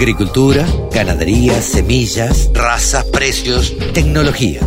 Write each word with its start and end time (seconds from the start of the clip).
Agricultura, 0.00 0.66
ganadería, 0.90 1.60
semillas, 1.60 2.48
razas, 2.54 3.04
precios, 3.04 3.76
tecnología. 3.92 4.60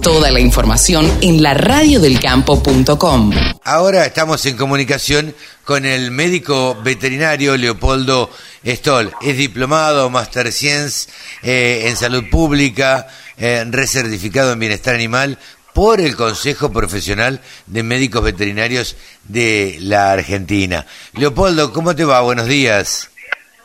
Toda 0.00 0.30
la 0.30 0.38
información 0.38 1.10
en 1.20 1.42
la 1.42 1.52
radiodelcampo.com. 1.54 3.32
Ahora 3.64 4.06
estamos 4.06 4.46
en 4.46 4.56
comunicación 4.56 5.34
con 5.64 5.84
el 5.84 6.12
médico 6.12 6.80
veterinario 6.80 7.56
Leopoldo 7.56 8.30
Stoll. 8.64 9.10
Es 9.20 9.36
diplomado, 9.36 10.08
Master 10.10 10.52
Science 10.52 11.10
eh, 11.42 11.86
en 11.86 11.96
Salud 11.96 12.30
Pública, 12.30 13.08
eh, 13.38 13.64
recertificado 13.68 14.52
en 14.52 14.60
Bienestar 14.60 14.94
Animal 14.94 15.40
por 15.72 16.00
el 16.00 16.14
Consejo 16.14 16.70
Profesional 16.70 17.40
de 17.66 17.82
Médicos 17.82 18.22
Veterinarios 18.22 18.94
de 19.24 19.78
la 19.80 20.12
Argentina. 20.12 20.86
Leopoldo, 21.14 21.72
¿cómo 21.72 21.96
te 21.96 22.04
va? 22.04 22.20
Buenos 22.20 22.46
días. 22.46 23.08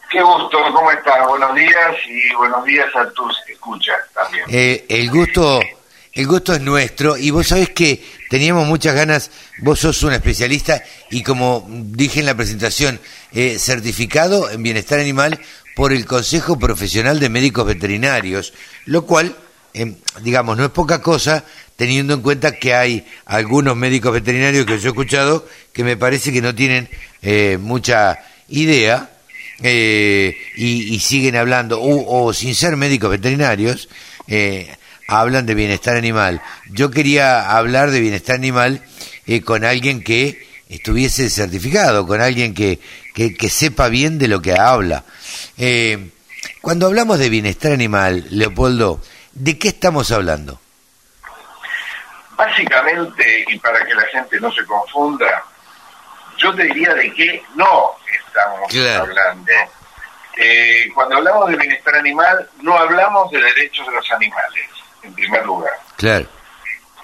Qué 0.09 0.21
gusto, 0.21 0.57
¿cómo 0.73 0.91
estás? 0.91 1.27
Buenos 1.27 1.53
días 1.55 1.95
y 2.07 2.35
buenos 2.35 2.63
días 2.65 2.87
a 2.95 3.09
tus 3.11 3.35
escuchas 3.49 3.97
también. 4.13 4.45
Eh, 4.49 4.85
el 4.87 5.09
gusto 5.09 5.59
el 6.17 6.25
gusto 6.25 6.53
es 6.53 6.61
nuestro 6.61 7.15
y 7.15 7.29
vos 7.29 7.49
sabés 7.49 7.69
que 7.69 8.03
teníamos 8.27 8.65
muchas 8.65 8.95
ganas, 8.95 9.29
vos 9.59 9.79
sos 9.79 10.01
un 10.01 10.13
especialista 10.13 10.81
y 11.11 11.21
como 11.21 11.63
dije 11.69 12.21
en 12.21 12.25
la 12.25 12.33
presentación, 12.33 12.99
eh, 13.33 13.59
certificado 13.59 14.49
en 14.49 14.63
bienestar 14.63 14.99
animal 14.99 15.39
por 15.75 15.93
el 15.93 16.07
Consejo 16.07 16.57
Profesional 16.57 17.19
de 17.19 17.29
Médicos 17.29 17.67
Veterinarios, 17.67 18.55
lo 18.85 19.05
cual, 19.05 19.35
eh, 19.75 19.93
digamos, 20.21 20.57
no 20.57 20.65
es 20.65 20.71
poca 20.71 21.03
cosa 21.03 21.43
teniendo 21.75 22.15
en 22.15 22.21
cuenta 22.23 22.53
que 22.53 22.73
hay 22.73 23.05
algunos 23.27 23.75
médicos 23.75 24.11
veterinarios 24.11 24.65
que 24.65 24.79
yo 24.79 24.87
he 24.87 24.91
escuchado 24.93 25.47
que 25.71 25.83
me 25.83 25.97
parece 25.97 26.33
que 26.33 26.41
no 26.41 26.55
tienen 26.55 26.89
eh, 27.21 27.59
mucha 27.61 28.17
idea 28.49 29.11
y, 29.63 30.35
y, 30.55 30.99
siguen 30.99 31.35
hablando, 31.35 31.79
o, 31.81 32.33
sin 32.33 32.55
ser 32.55 32.75
médicos 32.77 33.09
veterinarios, 33.09 33.89
hablan 35.07 35.45
de 35.45 35.55
bienestar 35.55 35.95
animal. 35.95 36.41
Yo 36.69 36.91
quería 36.91 37.57
hablar 37.57 37.91
de 37.91 38.01
bienestar 38.01 38.35
animal 38.35 38.83
eh, 39.25 39.41
con 39.41 39.63
alguien 39.63 40.03
que 40.03 40.45
estuviese 40.69 41.29
certificado, 41.29 42.05
con 42.05 42.21
alguien 42.21 42.53
que, 42.53 42.79
que, 43.13 43.49
sepa 43.49 43.87
bien 43.87 44.19
de 44.19 44.27
lo 44.27 44.41
que 44.41 44.53
habla. 44.53 45.03
Eh, 45.57 46.09
cuando 46.61 46.87
hablamos 46.87 47.19
de 47.19 47.29
bienestar 47.29 47.71
animal, 47.71 48.27
Leopoldo, 48.29 49.01
¿de 49.33 49.57
qué 49.57 49.69
estamos 49.69 50.11
hablando? 50.11 50.59
Básicamente, 52.35 53.45
y 53.47 53.57
para 53.59 53.83
que 53.85 53.95
la 53.95 54.05
gente 54.07 54.39
no 54.39 54.51
se 54.51 54.63
confunda, 54.65 55.43
yo 56.37 56.53
te 56.55 56.63
diría 56.63 56.93
de 56.93 57.13
qué 57.13 57.43
no 57.55 57.91
estamos 58.11 58.75
hablando. 58.95 59.51
Eh, 60.37 60.89
cuando 60.93 61.17
hablamos 61.17 61.49
de 61.49 61.57
bienestar 61.57 61.95
animal, 61.95 62.47
no 62.61 62.77
hablamos 62.77 63.31
de 63.31 63.41
derechos 63.41 63.87
de 63.87 63.93
los 63.93 64.11
animales 64.11 64.69
en 65.01 65.13
primer 65.13 65.45
lugar. 65.45 65.73
Claro. 65.97 66.27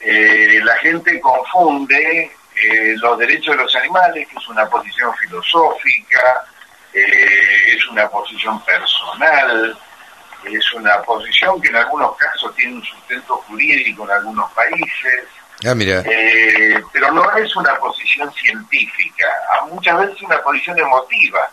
Eh, 0.02 0.60
la 0.64 0.76
gente 0.78 1.20
confunde 1.20 2.32
eh, 2.56 2.94
los 2.98 3.18
derechos 3.18 3.58
de 3.58 3.64
los 3.64 3.76
animales, 3.76 4.28
que 4.28 4.38
es 4.38 4.48
una 4.48 4.70
posición 4.70 5.14
filosófica, 5.16 6.46
es 6.94 7.88
una 7.88 8.08
posición 8.08 8.64
personal, 8.64 9.76
es 10.46 10.74
una 10.74 11.02
posición 11.02 11.60
que 11.60 11.70
en 11.70 11.78
algunos 11.78 12.16
casos 12.18 12.54
tiene 12.56 12.76
un 12.76 12.84
sustento 12.84 13.38
jurídico 13.48 14.04
en 14.04 14.12
algunos 14.12 14.52
países. 14.52 15.24
Ah, 15.66 15.76
mira. 15.76 16.04
pero 16.92 17.12
no 17.12 17.38
es 17.38 17.56
una 17.56 17.76
posición 17.76 18.32
científica, 18.34 19.26
muchas 19.70 19.98
veces 19.98 20.16
es 20.18 20.22
una 20.24 20.42
posición 20.42 20.78
emotiva. 20.80 21.50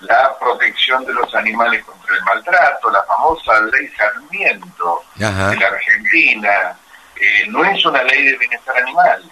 La 0.00 0.36
protección 0.38 1.04
de 1.04 1.12
los 1.12 1.32
animales 1.34 1.84
contra 1.84 2.16
el 2.16 2.22
maltrato, 2.22 2.90
la 2.90 3.02
famosa 3.04 3.60
ley 3.72 3.88
Sarmiento 3.96 5.04
de 5.14 5.56
la 5.56 5.68
Argentina, 5.68 6.76
eh, 7.20 7.46
no 7.48 7.64
es 7.64 7.84
una 7.84 8.02
ley 8.02 8.24
de 8.24 8.36
bienestar 8.36 8.76
animal, 8.78 9.22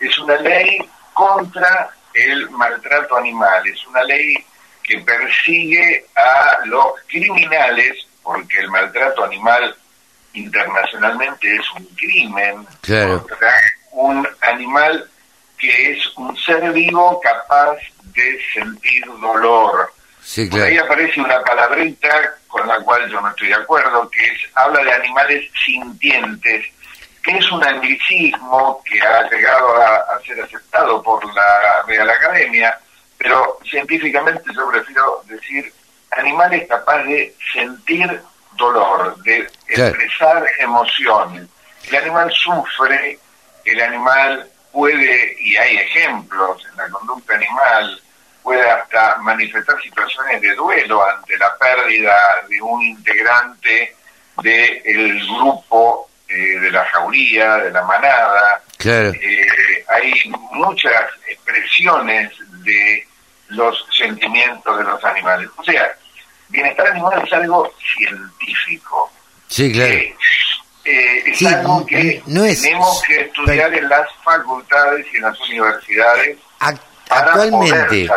es 0.00 0.18
una 0.18 0.36
ley 0.36 0.78
contra 1.12 1.90
el 2.14 2.50
maltrato 2.50 3.16
animal, 3.16 3.66
es 3.68 3.86
una 3.86 4.02
ley 4.04 4.44
que 4.82 4.98
persigue 5.00 6.06
a 6.16 6.64
los 6.64 6.94
criminales, 7.06 8.06
porque 8.22 8.58
el 8.58 8.70
maltrato 8.70 9.24
animal 9.24 9.76
internacionalmente 10.32 11.54
es 11.54 11.70
un 11.76 11.84
crimen 11.96 12.66
contra 12.82 13.57
animal 14.48 15.08
que 15.58 15.92
es 15.92 16.16
un 16.16 16.36
ser 16.36 16.72
vivo 16.72 17.20
capaz 17.20 17.76
de 18.14 18.38
sentir 18.54 19.04
dolor, 19.20 19.92
ahí 20.36 20.78
aparece 20.78 21.20
una 21.20 21.42
palabrita 21.42 22.36
con 22.46 22.66
la 22.66 22.80
cual 22.80 23.08
yo 23.10 23.20
no 23.20 23.28
estoy 23.30 23.48
de 23.48 23.54
acuerdo, 23.54 24.08
que 24.10 24.24
es 24.24 24.40
habla 24.54 24.82
de 24.84 24.92
animales 24.92 25.50
sintientes, 25.64 26.66
que 27.22 27.30
es 27.36 27.50
un 27.50 27.64
anglicismo 27.64 28.82
que 28.84 29.00
ha 29.00 29.28
llegado 29.28 29.76
a, 29.76 30.20
ser 30.26 30.40
aceptado 30.40 31.02
por 31.02 31.24
la 31.34 31.82
Real 31.86 32.08
Academia, 32.08 32.78
pero 33.16 33.58
científicamente 33.68 34.44
yo 34.54 34.68
prefiero 34.70 35.22
decir 35.26 35.72
animales 36.12 36.66
capaces 36.68 37.06
de 37.06 37.34
sentir 37.52 38.20
dolor, 38.56 39.16
de 39.22 39.48
expresar 39.68 40.44
emociones. 40.58 41.46
El 41.88 41.96
animal 41.96 42.30
sufre, 42.32 43.18
el 43.70 43.80
animal 43.80 44.48
puede, 44.72 45.36
y 45.40 45.56
hay 45.56 45.76
ejemplos 45.76 46.64
en 46.70 46.76
la 46.76 46.88
conducta 46.88 47.34
animal, 47.34 48.00
puede 48.42 48.70
hasta 48.70 49.16
manifestar 49.18 49.80
situaciones 49.82 50.40
de 50.40 50.54
duelo 50.54 51.06
ante 51.06 51.36
la 51.36 51.56
pérdida 51.58 52.14
de 52.48 52.60
un 52.62 52.82
integrante 52.82 53.94
del 54.42 55.26
grupo, 55.26 56.08
eh, 56.28 56.58
de 56.60 56.70
la 56.70 56.84
jauría, 56.86 57.56
de 57.56 57.70
la 57.70 57.82
manada. 57.82 58.62
Eh, 58.84 59.84
hay 59.88 60.32
muchas 60.52 61.04
expresiones 61.26 62.32
de 62.62 63.06
los 63.48 63.84
sentimientos 63.96 64.78
de 64.78 64.84
los 64.84 65.04
animales. 65.04 65.48
O 65.56 65.64
sea, 65.64 65.90
bienestar 66.48 66.86
animal 66.88 67.22
es 67.26 67.32
algo 67.32 67.72
científico. 67.96 69.10
Sí, 69.48 69.72
claro. 69.72 69.94
Eh, 70.90 71.22
es 71.26 71.46
algo 71.46 71.84
que 71.84 72.22
tenemos 72.24 73.02
que 73.06 73.20
estudiar 73.20 73.74
en 73.74 73.88
las 73.88 74.08
facultades 74.24 75.06
y 75.12 75.16
en 75.16 75.22
las 75.22 75.40
universidades 75.40 76.38
actualmente, 77.10 78.08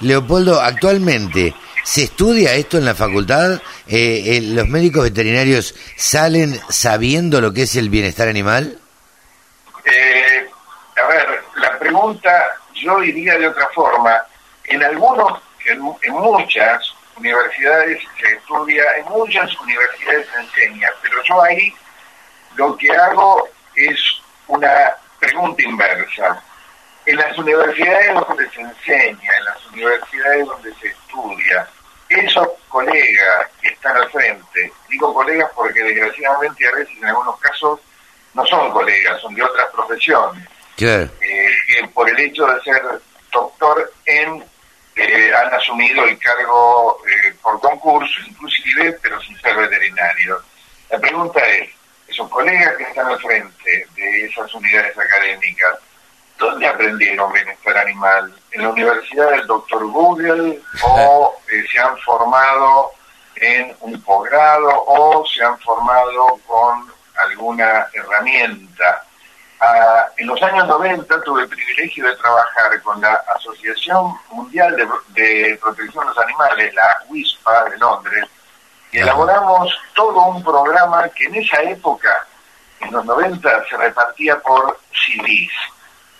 Leopoldo, 0.00 0.60
actualmente, 0.60 1.54
¿se 1.82 2.04
estudia 2.04 2.54
esto 2.54 2.78
en 2.78 2.84
la 2.84 2.94
facultad? 2.94 3.54
Eh, 3.86 4.36
eh, 4.36 4.40
¿Los 4.42 4.68
médicos 4.68 5.04
veterinarios 5.04 5.74
salen 5.96 6.58
sabiendo 6.68 7.40
lo 7.40 7.52
que 7.52 7.62
es 7.62 7.76
el 7.76 7.88
bienestar 7.88 8.28
animal? 8.28 8.78
Eh, 9.84 10.46
a 11.02 11.08
ver, 11.08 11.42
la 11.56 11.78
pregunta 11.78 12.30
yo 12.74 13.00
diría 13.00 13.38
de 13.38 13.48
otra 13.48 13.68
forma. 13.74 14.14
En 14.64 14.82
algunos, 14.82 15.40
en, 15.64 15.80
en 16.02 16.12
muchas 16.12 16.94
universidades 17.18 18.02
se 18.20 18.28
estudia, 18.28 18.84
en 18.96 19.04
muchas 19.06 19.60
universidades 19.60 20.26
se 20.32 20.40
enseña, 20.40 20.88
pero 21.02 21.22
yo 21.24 21.42
ahí 21.42 21.74
lo 22.56 22.76
que 22.76 22.90
hago 22.90 23.48
es 23.74 23.98
una 24.46 24.94
pregunta 25.18 25.62
inversa. 25.62 26.42
En 27.06 27.16
las 27.16 27.36
universidades 27.38 28.14
donde 28.14 28.50
se 28.50 28.60
enseña, 28.60 29.36
en 29.38 29.44
las 29.44 29.66
universidades 29.66 30.46
donde 30.46 30.74
se 30.74 30.88
estudia, 30.88 31.68
esos 32.08 32.48
colegas 32.68 33.48
que 33.60 33.68
están 33.68 33.96
al 33.96 34.10
frente, 34.10 34.72
digo 34.88 35.12
colegas 35.12 35.50
porque 35.54 35.82
desgraciadamente 35.82 36.66
a 36.66 36.72
veces 36.72 36.96
en 36.98 37.04
algunos 37.06 37.38
casos 37.40 37.80
no 38.34 38.46
son 38.46 38.70
colegas, 38.70 39.20
son 39.20 39.34
de 39.34 39.42
otras 39.42 39.66
profesiones, 39.72 40.46
eh, 40.78 41.50
que 41.66 41.88
por 41.88 42.08
el 42.08 42.18
hecho 42.18 42.46
de 42.46 42.60
ser 42.62 42.82
doctor 43.30 43.92
en 44.06 44.44
eh, 44.98 45.32
han 45.32 45.54
asumido 45.54 46.04
el 46.04 46.18
cargo 46.18 46.97
por 47.60 47.70
concurso, 47.70 48.20
inclusive, 48.26 48.98
pero 49.02 49.20
sin 49.20 49.38
ser 49.40 49.56
veterinario. 49.56 50.42
La 50.90 50.98
pregunta 50.98 51.40
es, 51.46 51.70
esos 52.06 52.28
colegas 52.30 52.76
que 52.76 52.84
están 52.84 53.06
al 53.06 53.20
frente 53.20 53.86
de 53.94 54.24
esas 54.24 54.52
unidades 54.54 54.96
académicas, 54.98 55.78
¿Dónde 56.38 56.68
aprendieron 56.68 57.32
bienestar 57.32 57.76
animal? 57.78 58.32
¿En 58.52 58.62
la 58.62 58.68
Universidad 58.68 59.30
del 59.30 59.46
Dr. 59.48 59.86
Google 59.88 60.60
o 60.84 61.34
eh, 61.50 61.64
se 61.70 61.80
han 61.80 61.98
formado 61.98 62.92
en 63.34 63.76
un 63.80 64.00
posgrado 64.02 64.84
o 64.86 65.26
se 65.26 65.42
han 65.42 65.58
formado 65.58 66.38
con 66.46 66.86
alguna 67.16 67.88
herramienta? 67.92 69.04
Ah, 69.60 70.06
en 70.16 70.26
los 70.28 70.40
años 70.42 70.68
90 70.68 71.22
tuve 71.22 71.42
el 71.42 71.48
privilegio 71.48 72.06
de 72.06 72.16
trabajar 72.16 72.80
con 72.82 73.00
la 73.00 73.14
Asociación 73.36 74.14
Mundial 74.30 74.76
de, 74.76 75.58
Protección 75.60 76.04
de 76.04 76.14
los 76.14 76.18
Animales, 76.18 76.74
la 76.74 77.02
WISPA 77.08 77.64
de 77.64 77.78
Londres, 77.78 78.24
y 78.92 78.98
elaboramos 78.98 79.76
todo 79.94 80.26
un 80.26 80.44
programa 80.44 81.08
que 81.08 81.24
en 81.24 81.34
esa 81.36 81.60
época, 81.62 82.26
en 82.80 82.92
los 82.92 83.04
90, 83.04 83.64
se 83.68 83.76
repartía 83.76 84.38
por 84.40 84.78
CDs 84.92 85.52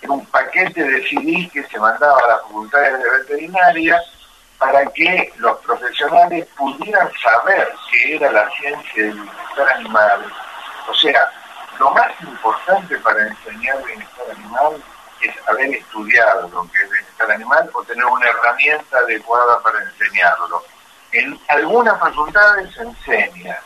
un 0.06 0.24
paquete 0.26 0.82
de 0.82 1.02
CDs 1.08 1.50
que 1.52 1.64
se 1.64 1.78
mandaba 1.78 2.18
a 2.24 2.28
las 2.28 2.42
facultades 2.42 3.02
de 3.02 3.10
veterinaria 3.10 4.00
para 4.58 4.86
que 4.86 5.32
los 5.36 5.58
profesionales 5.58 6.46
pudieran 6.56 7.08
saber 7.22 7.72
qué 7.90 8.16
era 8.16 8.30
la 8.32 8.48
ciencia 8.50 9.04
del 9.04 9.14
bienestar 9.14 9.68
animal. 9.76 10.32
O 10.88 10.94
sea, 10.94 11.30
lo 11.78 11.90
más 11.90 12.10
importante 12.20 12.98
para 12.98 13.26
enseñar 13.26 13.82
bienestar 13.84 14.26
animal 14.30 14.82
es 15.20 15.34
haber 15.48 15.74
estudiado 15.74 16.48
lo 16.48 16.70
que 16.70 16.82
es 16.82 16.90
bienestar 16.90 17.30
animal 17.30 17.70
o 17.72 17.82
tener 17.84 18.04
una 18.04 18.28
herramienta 18.28 18.98
adecuada 18.98 19.60
para 19.60 19.82
enseñarlo. 19.82 20.62
En 21.12 21.38
algunas 21.48 21.98
facultades 21.98 22.74
se 22.74 22.82
enseña, 22.82 23.58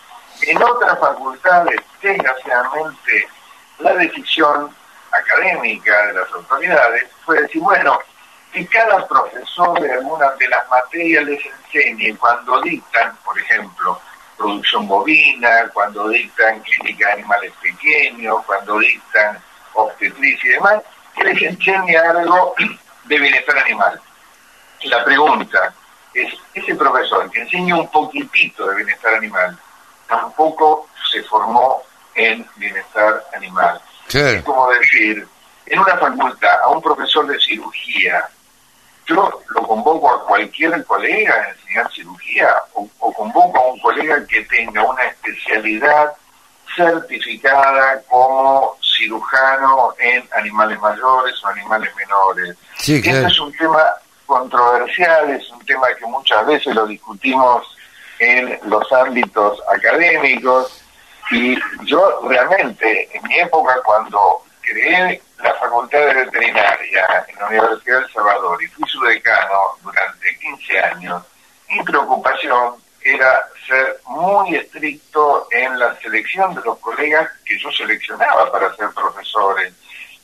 en 0.43 0.62
otras 0.62 0.99
facultades, 0.99 1.81
desgraciadamente, 2.00 3.29
la 3.79 3.94
decisión 3.94 4.75
académica 5.11 6.06
de 6.06 6.12
las 6.15 6.32
autoridades 6.32 7.05
fue 7.25 7.41
decir, 7.43 7.61
bueno, 7.61 7.99
que 8.53 8.67
cada 8.67 9.06
profesor 9.06 9.81
de 9.81 9.93
alguna 9.93 10.31
de 10.32 10.49
las 10.49 10.69
materias 10.69 11.25
les 11.25 11.41
enseñe 11.47 12.17
cuando 12.19 12.61
dictan, 12.62 13.17
por 13.25 13.38
ejemplo, 13.38 14.00
producción 14.37 14.88
bovina, 14.88 15.69
cuando 15.73 16.08
dictan 16.08 16.61
clínica 16.61 17.08
de 17.08 17.12
animales 17.12 17.52
pequeños, 17.62 18.37
cuando 18.46 18.79
dictan 18.79 19.38
obstetricia 19.75 20.50
y 20.50 20.55
demás, 20.55 20.82
que 21.14 21.25
les 21.25 21.43
enseñe 21.43 21.96
algo 21.96 22.55
de 23.05 23.19
bienestar 23.19 23.58
animal. 23.58 24.00
La 24.84 25.05
pregunta 25.05 25.75
es, 26.14 26.32
ese 26.55 26.75
profesor 26.75 27.31
que 27.31 27.43
enseña 27.43 27.76
un 27.76 27.88
poquitito 27.88 28.67
de 28.67 28.76
bienestar 28.76 29.14
animal, 29.14 29.56
tampoco 30.08 30.88
se 31.11 31.23
formó 31.25 31.82
en 32.14 32.46
bienestar 32.56 33.25
animal. 33.34 33.81
Es 34.08 34.43
como 34.43 34.69
decir, 34.70 35.26
en 35.67 35.79
una 35.79 35.96
facultad, 35.96 36.61
a 36.62 36.69
un 36.69 36.82
profesor 36.82 37.26
de 37.26 37.38
cirugía, 37.40 38.29
yo 39.06 39.40
lo 39.49 39.62
convoco 39.66 40.10
a 40.10 40.25
cualquier 40.26 40.84
colega 40.84 41.34
a 41.34 41.50
enseñar 41.50 41.93
cirugía 41.93 42.54
o, 42.75 42.88
convoco 43.12 43.58
a 43.58 43.72
un 43.72 43.81
colega 43.81 44.26
que 44.26 44.43
tenga 44.44 44.82
una 44.82 45.04
especialidad 45.04 46.12
certificada 46.76 48.02
como 48.08 48.76
cirujano 48.81 49.94
en 49.99 50.26
animales 50.37 50.81
mayores 50.81 51.34
o 51.44 51.49
animales 51.49 51.94
menores. 51.96 52.56
Sí, 52.78 52.96
Este 52.96 53.26
es 53.26 53.40
un 53.40 53.52
tema 53.52 53.82
controversial, 54.26 55.31
es 55.31 55.50
un 55.50 55.64
tema 55.66 55.88
que 55.98 56.06
muchas 56.06 56.46
veces 56.46 56.75
lo 56.75 56.87
discutimos 56.87 57.66
en 58.19 58.58
los 58.64 58.90
ámbitos 58.93 59.60
académicos 59.69 60.82
y 61.31 61.56
yo 61.84 62.20
realmente 62.28 63.08
en 63.16 63.22
mi 63.25 63.38
época 63.38 63.75
cuando 63.84 64.43
creé 64.72 65.20
la 65.42 65.54
Facultad 65.54 65.98
de 65.98 66.14
Veterinaria 66.24 67.26
en 67.28 67.38
la 67.38 67.46
Universidad 67.46 67.98
de 67.98 68.04
El 68.06 68.12
Salvador 68.12 68.62
y 68.62 68.66
fui 68.69 68.88
su 68.88 69.00
decano 69.02 69.76
durante 69.82 70.38
15 70.38 70.80
años, 70.80 71.22
mi 71.69 71.82
preocupación 71.82 72.76
era 73.02 73.48
ser 73.66 74.00
muy 74.06 74.54
estricto 74.54 75.48
en 75.50 75.78
la 75.78 75.94
selección 76.00 76.54
de 76.54 76.62
los 76.62 76.78
colegas 76.78 77.28
que 77.44 77.58
yo 77.58 77.70
seleccionaba 77.72 78.50
para 78.50 78.74
ser 78.76 78.88
profesores. 78.90 79.72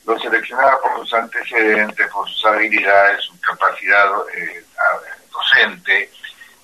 Los 0.05 0.21
seleccionaba 0.21 0.79
por 0.81 0.99
sus 0.99 1.13
antecedentes, 1.13 2.07
por 2.11 2.27
sus 2.29 2.45
habilidades, 2.45 3.21
su 3.21 3.39
capacidad 3.41 4.05
eh, 4.33 4.63
docente 5.31 6.09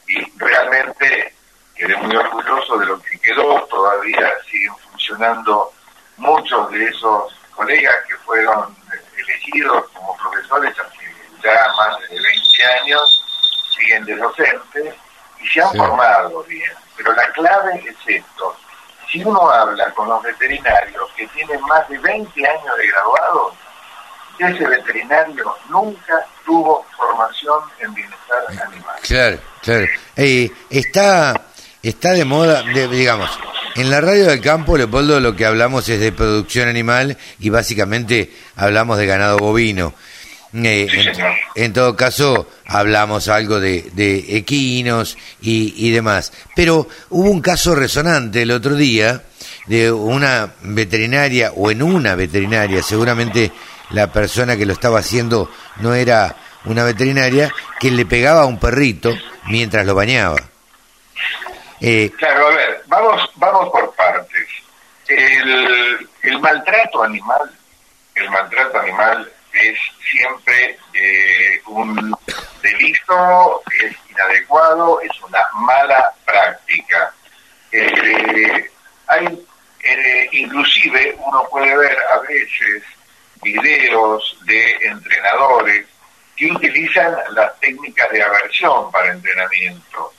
y 0.08 0.40
realmente 0.40 1.34
quedé 1.76 1.96
muy 1.98 2.16
orgulloso 2.16 2.78
de 2.78 2.86
lo 2.86 3.02
que 3.02 3.20
quedó. 3.20 3.62
Todavía 3.66 4.32
siguen 4.50 4.76
funcionando 4.90 5.74
muchos 6.18 6.72
de 6.72 6.86
esos 6.86 7.34
colegas 7.56 7.96
que 8.08 8.16
fueron 8.18 8.76
elegidos 9.18 9.86
como 9.94 10.16
profesores 10.18 10.74
hace 10.80 11.06
ya 11.44 11.74
más 11.78 12.00
de 12.10 12.20
20 12.22 12.66
años, 12.82 13.24
siguen 13.76 14.06
de 14.06 14.16
docentes 14.16 14.96
y 15.40 15.48
se 15.48 15.62
han 15.62 15.74
formado 15.76 16.44
bien. 16.44 16.72
Pero 16.98 17.14
la 17.14 17.32
clave 17.32 17.84
es 17.88 17.96
esto. 18.08 18.56
Si 19.12 19.24
uno 19.24 19.50
habla 19.50 19.90
con 19.92 20.10
los 20.10 20.24
veterinarios 20.24 21.10
que 21.16 21.28
tienen 21.28 21.62
más 21.62 21.88
de 21.90 21.98
20 22.00 22.48
años 22.48 22.78
de 22.78 22.88
graduados, 22.88 23.54
ese 24.40 24.68
veterinario 24.68 25.56
nunca 25.70 26.26
tuvo 26.46 26.86
formación 26.98 27.62
en 27.80 27.94
bienestar 27.94 28.44
animal. 28.68 28.96
Claro, 29.02 29.38
claro. 29.62 29.86
Eh, 30.18 30.52
está, 30.70 31.42
está 31.82 32.12
de 32.12 32.26
moda, 32.26 32.62
digamos, 32.64 33.40
en 33.76 33.90
la 33.90 34.00
radio 34.00 34.28
del 34.28 34.40
campo, 34.40 34.78
Leopoldo, 34.78 35.20
lo 35.20 35.36
que 35.36 35.46
hablamos 35.46 35.88
es 35.90 36.00
de 36.00 36.14
producción 36.14 36.70
animal 36.70 37.18
y 37.40 37.50
básicamente 37.50 38.32
hablamos 38.56 38.98
de 38.98 39.06
ganado 39.06 39.38
bovino. 39.38 39.94
Eh, 40.54 40.88
en, 41.56 41.74
todo 41.74 41.98
caso, 41.98 42.50
hablamos 42.66 43.28
algo 43.28 43.60
de, 43.60 44.26
equinos 44.30 45.18
y, 45.42 45.92
demás. 45.92 46.32
Pero 46.56 46.88
hubo 47.10 47.30
un 47.30 47.42
caso 47.42 47.76
resonante 47.76 48.44
el 48.44 48.52
otro 48.52 48.76
día 48.76 49.24
de 49.68 49.92
una 49.92 50.54
veterinaria, 50.62 51.52
o 51.54 51.70
en 51.70 51.84
una 51.84 52.16
veterinaria, 52.16 52.82
seguramente 52.82 53.52
la 53.90 54.12
persona 54.12 54.56
que 54.56 54.66
lo 54.66 54.74
estaba 54.74 55.00
haciendo 55.00 55.52
no 55.82 55.94
era 55.94 56.38
una 56.64 56.86
veterinaria, 56.86 57.52
que 57.80 57.92
le 57.92 58.06
pegaba 58.06 58.44
a 58.44 58.46
un 58.46 58.58
perrito 58.58 59.14
mientras 59.48 59.86
lo 59.86 59.96
bañaba. 59.96 60.55
Eh, 61.88 62.12
claro, 62.18 62.48
a 62.48 62.56
ver, 62.56 62.82
vamos, 62.88 63.30
vamos 63.36 63.70
por 63.70 63.94
partes. 63.94 64.48
El, 65.08 66.40
maltrato 66.42 67.04
animal, 67.04 67.52
el 68.16 68.28
maltrato 68.32 68.80
animal 68.80 69.32
es 69.54 69.78
siempre 70.10 70.80
eh, 70.96 71.62
un 71.68 72.18
delito, 72.64 73.62
es 73.84 73.96
inadecuado, 74.10 75.00
es 75.02 75.12
una 75.22 75.46
mala 75.54 76.12
práctica. 76.26 77.14
Eh, 77.72 78.72
hay, 79.06 79.46
eh, 79.84 80.30
inclusive 80.32 81.16
uno 81.20 81.48
puede 81.52 81.78
ver 81.78 81.98
a 82.12 82.18
veces 82.22 82.82
videos 83.44 84.40
de 84.46 84.72
entrenadores 84.88 85.86
que 86.36 86.52
utilizan 86.52 87.16
las 87.30 87.60
técnicas 87.60 88.10
de 88.10 88.24
aversión 88.24 88.92
para 88.92 89.12
entrenamiento. 89.12 90.14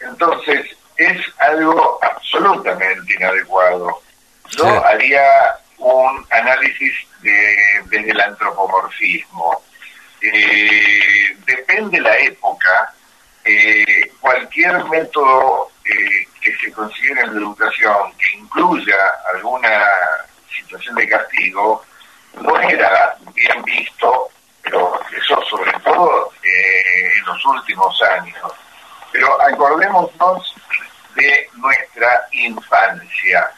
Entonces, 0.00 0.76
es 0.96 1.20
algo 1.38 1.98
absolutamente 2.02 3.14
inadecuado. 3.14 4.02
Yo 4.50 4.84
haría 4.84 5.22
un 5.78 6.26
análisis 6.30 6.92
de, 7.20 7.56
desde 7.86 8.10
el 8.10 8.20
antropomorfismo. 8.20 9.62
Eh, 10.20 11.36
depende 11.44 12.00
la 12.00 12.16
época, 12.18 12.94
eh, 13.44 14.12
cualquier 14.20 14.84
método 14.84 15.70
eh, 15.84 16.28
que 16.40 16.56
se 16.56 16.72
considere 16.72 17.22
en 17.22 17.34
la 17.34 17.40
educación 17.40 18.12
que 18.18 18.36
incluya 18.36 18.96
alguna 19.34 19.84
situación 20.56 20.94
de 20.94 21.08
castigo 21.08 21.84
no 22.40 22.60
era 22.60 23.16
bien 23.34 23.62
visto, 23.64 24.30
pero 24.62 25.00
eso 25.10 25.42
sobre 25.50 25.72
todo 25.80 26.32
en 26.42 27.24
los 27.24 27.44
últimos 27.44 28.00
años. 28.02 28.52
Pero 29.10 29.42
acordémonos 29.42 30.54
de 31.14 31.48
nuestra 31.54 32.26
infancia. 32.32 33.50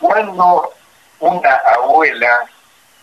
Cuando 0.00 0.72
una 1.20 1.54
abuela, 1.54 2.44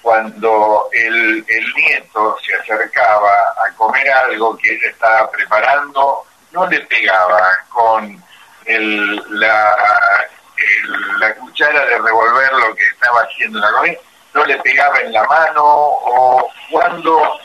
cuando 0.02 0.90
el, 0.92 1.46
el 1.48 1.74
nieto 1.76 2.38
se 2.46 2.56
acercaba 2.56 3.54
a 3.66 3.72
comer 3.76 4.10
algo 4.12 4.58
que 4.58 4.74
ella 4.74 4.90
estaba 4.90 5.32
preparando, 5.32 6.26
no 6.52 6.68
le 6.68 6.80
pegaba 6.82 7.60
con 7.70 8.24
el, 8.66 9.40
la, 9.40 9.76
la 11.20 11.36
cuchara 11.36 11.86
de 11.86 11.98
revolver 11.98 12.54
lo 12.54 12.76
que 12.76 12.86
estaba 12.86 13.22
haciendo 13.22 13.60
la 13.60 13.72
comida, 13.72 14.00
no 14.34 14.46
le 14.46 14.58
pegaba 14.58 15.00
en 15.00 15.14
la 15.14 15.24
mano 15.26 15.64
o 15.64 16.50
cuando 16.72 17.40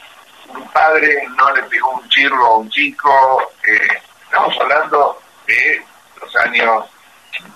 un 0.49 0.69
padre 0.69 1.27
no 1.37 1.51
le 1.55 1.63
pegó 1.65 1.91
un 1.91 2.09
chirro 2.09 2.47
a 2.47 2.57
un 2.57 2.71
chico, 2.71 3.53
eh, 3.67 4.03
estamos 4.25 4.57
hablando 4.61 5.21
de 5.47 5.85
los 6.21 6.37
años 6.37 6.85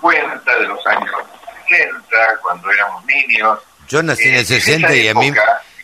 50, 0.00 0.59
de 0.59 0.66
los 0.66 0.87
años 0.87 1.11
60, 1.69 1.99
cuando 2.42 2.71
éramos 2.71 3.04
niños. 3.04 3.59
Yo 3.88 4.02
nací 4.02 4.28
en 4.28 4.37
el 4.37 4.47
60 4.47 4.95
y 4.95 5.09
a 5.09 5.14
mí 5.14 5.33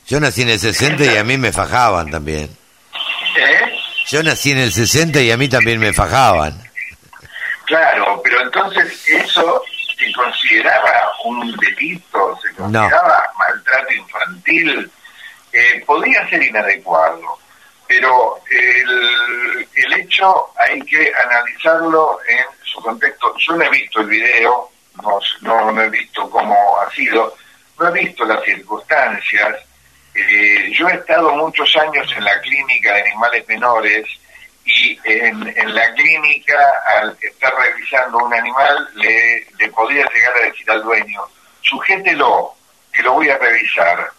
yo 0.07 0.21
nací 0.21 0.43
en 0.43 0.51
el 0.51 0.59
60 0.59 1.05
y 1.05 1.17
a 1.17 1.25
mí 1.25 1.37
me 1.37 1.53
fajaban 1.53 2.11
también. 2.11 2.57
¿Eh? 3.37 3.79
Yo 4.07 4.23
nací 4.23 4.53
en 4.53 4.59
el 4.59 4.73
60 4.73 5.21
y 5.21 5.31
a 5.31 5.37
mí 5.37 5.49
también 5.49 5.79
me 5.79 5.93
fajaban. 5.93 6.59
Claro, 7.67 8.21
pero 8.25 8.41
entonces 8.41 9.07
eso 9.07 9.63
se 9.99 10.11
consideraba 10.13 11.11
un 11.25 11.55
delito, 11.57 12.39
se 12.43 12.55
consideraba 12.55 13.23
maltrato 13.39 13.93
infantil, 13.93 14.91
eh, 15.53 15.85
podía 15.87 16.27
ser 16.31 16.43
inadecuado 16.43 17.39
pero 17.89 18.39
el, 18.51 19.67
el 19.75 19.93
hecho 19.95 20.51
hay 20.57 20.79
que 20.83 21.11
analizarlo 21.27 22.19
en 22.29 22.45
contexto. 22.81 23.35
Yo 23.39 23.57
no 23.57 23.65
he 23.65 23.71
visto 23.71 24.01
el 24.01 24.07
video, 24.07 24.71
no, 25.03 25.21
no, 25.73 25.83
he 25.83 25.91
visto 25.91 26.29
cómo 26.31 26.81
ha 26.81 26.91
sido, 26.91 27.35
no 27.79 27.89
he 27.89 27.93
visto 28.05 28.25
las 28.25 28.43
circunstancias. 28.45 29.57
Eh, 30.15 30.71
yo 30.73 30.89
he 30.89 30.95
estado 30.95 31.35
muchos 31.37 31.77
años 31.77 32.11
en 32.17 32.25
la 32.25 32.41
clínica 32.41 32.95
de 32.95 33.03
animales 33.03 33.47
menores 33.49 34.07
y 34.65 34.99
en, 35.05 35.55
en 35.57 35.75
la 35.75 35.93
clínica, 35.95 36.59
al 36.99 37.17
estar 37.21 37.53
revisando 37.55 38.19
un 38.19 38.35
animal, 38.35 38.89
le, 38.95 39.47
le 39.59 39.69
podía 39.71 40.05
llegar 40.13 40.37
a 40.37 40.47
decir 40.47 40.71
al 40.71 40.83
dueño, 40.83 41.23
sujételo, 41.63 42.55
que 42.93 43.03
lo 43.03 43.15
voy 43.15 43.31
a 43.31 43.39
revisar. 43.39 44.11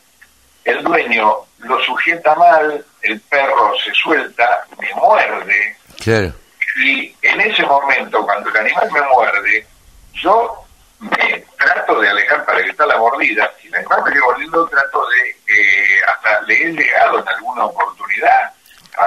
El 0.64 0.84
dueño 0.84 1.36
lo 1.60 1.84
sujeta 1.84 2.36
mal, 2.36 2.86
el 3.02 3.20
perro 3.22 3.74
se 3.84 3.94
suelta, 3.94 4.66
me 4.80 4.94
muerde, 4.96 5.76
Claro. 6.00 6.34
Y 6.80 7.16
en 7.22 7.42
ese 7.42 7.64
momento, 7.64 8.24
cuando 8.26 8.50
el 8.50 8.58
animal 8.58 8.92
me 8.92 9.02
muerde, 9.02 9.68
yo 10.14 10.64
me 11.00 11.46
trato 11.58 12.00
de 12.00 12.10
alejar 12.10 12.46
para 12.46 12.60
evitar 12.60 12.88
la 12.88 12.98
mordida. 12.98 13.52
Si 13.62 13.68
el 13.68 13.76
animal 13.76 14.04
me 14.04 14.10
sigue 14.12 14.22
mordiendo, 14.22 14.68
trato 14.68 15.06
de, 15.10 15.30
eh, 15.48 16.02
hasta 16.08 16.42
le 16.42 16.54
he 16.56 16.68
llegado 16.74 17.20
en 17.20 17.28
alguna 17.30 17.66
oportunidad 17.66 18.54
a, 18.98 19.04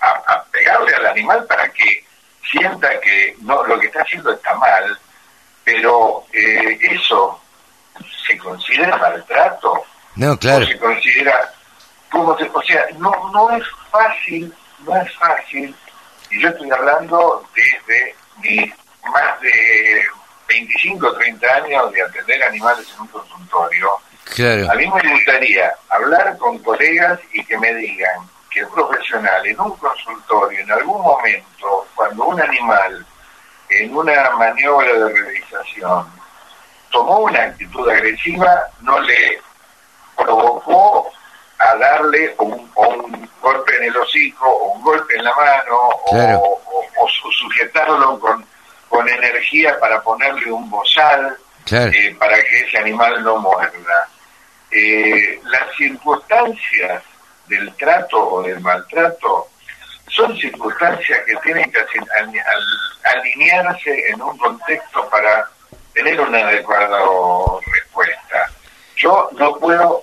a- 0.00 0.22
a 0.34 0.44
pegarle 0.50 0.94
al 0.94 1.06
animal 1.06 1.44
para 1.46 1.68
que 1.70 2.04
sienta 2.50 3.00
que 3.00 3.34
no 3.40 3.64
lo 3.64 3.78
que 3.80 3.86
está 3.86 4.02
haciendo 4.02 4.32
está 4.32 4.54
mal, 4.54 4.98
pero 5.64 6.24
eh, 6.32 6.78
eso 6.82 7.40
se 8.26 8.36
considera 8.38 8.96
maltrato 8.96 9.84
No, 10.16 10.36
claro. 10.38 10.64
o 10.64 10.68
se 10.68 10.78
considera 10.78 11.52
como 12.10 12.36
se, 12.38 12.44
o 12.52 12.62
sea 12.62 12.86
no 12.98 13.10
no 13.32 13.50
es 13.56 13.64
fácil 13.90 14.54
no 14.80 14.96
es 14.96 15.12
fácil 15.16 15.74
y 16.30 16.40
yo 16.40 16.48
estoy 16.48 16.70
hablando 16.70 17.44
desde 17.54 18.14
mis 18.42 18.72
más 19.10 19.40
de 19.40 20.04
25 20.48 21.12
30 21.14 21.54
años 21.54 21.92
de 21.92 22.02
atender 22.02 22.42
animales 22.42 22.86
en 22.94 23.00
un 23.02 23.08
consultorio 23.08 23.98
Claro. 24.34 24.70
a 24.70 24.74
mí 24.74 24.86
me 24.88 25.12
gustaría 25.12 25.72
hablar 25.88 26.36
con 26.38 26.58
colegas 26.58 27.20
y 27.32 27.44
que 27.44 27.56
me 27.58 27.72
digan 27.74 28.28
que 28.50 28.60
el 28.60 28.68
profesional 28.68 29.46
en 29.46 29.60
un 29.60 29.76
consultorio 29.76 30.60
en 30.60 30.70
algún 30.72 31.00
momento 31.00 31.86
cuando 31.94 32.24
un 32.24 32.40
animal 32.40 33.06
en 33.68 33.96
una 33.96 34.30
maniobra 34.30 34.92
de 34.92 35.12
realización 35.12 36.06
tomó 36.90 37.18
una 37.20 37.44
actitud 37.44 37.88
agresiva 37.88 38.64
no 38.80 38.98
le 39.00 39.40
provocó 40.16 41.10
a 41.58 41.74
darle 41.76 42.34
un, 42.38 42.70
un 42.74 43.30
golpe 43.40 43.76
en 43.76 43.84
el 43.84 43.96
hocico 43.96 44.48
o 44.48 44.72
un 44.72 44.82
golpe 44.82 45.16
en 45.16 45.24
la 45.24 45.34
mano 45.34 45.76
o- 45.78 46.10
Claro. 46.10 46.38
o, 46.40 46.62
o 46.98 47.08
su- 47.08 47.30
sujetarlo 47.32 48.18
con, 48.20 48.44
con 48.88 49.08
energía 49.08 49.78
para 49.80 50.00
ponerle 50.02 50.50
un 50.52 50.68
bozal 50.70 51.36
Claro. 51.64 51.90
eh, 51.92 52.14
para 52.18 52.36
que 52.42 52.60
ese 52.60 52.78
animal 52.78 53.22
no 53.24 53.38
muerda. 53.38 54.08
Eh, 54.70 55.40
las 55.44 55.74
circunstancias 55.76 57.02
del 57.46 57.74
trato 57.76 58.18
o 58.28 58.42
del 58.42 58.60
maltrato 58.60 59.48
son 60.08 60.36
circunstancias 60.36 61.20
que 61.26 61.34
tienen 61.36 61.70
que 61.72 61.84
alinearse 63.04 64.08
en 64.10 64.20
un 64.22 64.36
contexto 64.38 65.08
para 65.08 65.48
tener 65.92 66.20
una 66.20 66.38
adecuada 66.38 66.98
respuesta. 67.72 68.50
Yo 68.96 69.28
no 69.32 69.56
puedo 69.58 70.02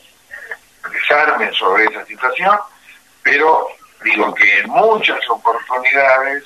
sobre 1.58 1.86
esa 1.86 2.06
situación, 2.06 2.58
pero 3.22 3.68
digo 4.04 4.34
que 4.34 4.60
en 4.60 4.70
muchas 4.70 5.20
oportunidades 5.30 6.44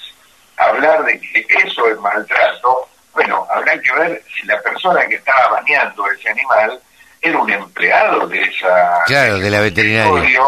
hablar 0.58 1.04
de 1.06 1.20
que 1.20 1.46
eso 1.66 1.88
es 1.88 1.98
maltrato, 2.00 2.88
bueno, 3.14 3.48
habrá 3.50 3.80
que 3.82 3.92
ver 3.94 4.24
si 4.36 4.46
la 4.48 4.60
persona 4.62 5.06
que 5.08 5.16
estaba 5.16 5.50
bañando 5.62 6.06
ese 6.12 6.30
animal 6.30 6.80
era 7.22 7.38
un 7.40 7.50
empleado 7.50 8.28
de 8.28 8.42
esa 8.44 9.02
Claro, 9.08 9.40
de 9.40 9.50
la 9.50 9.60
veterinaria. 9.62 10.40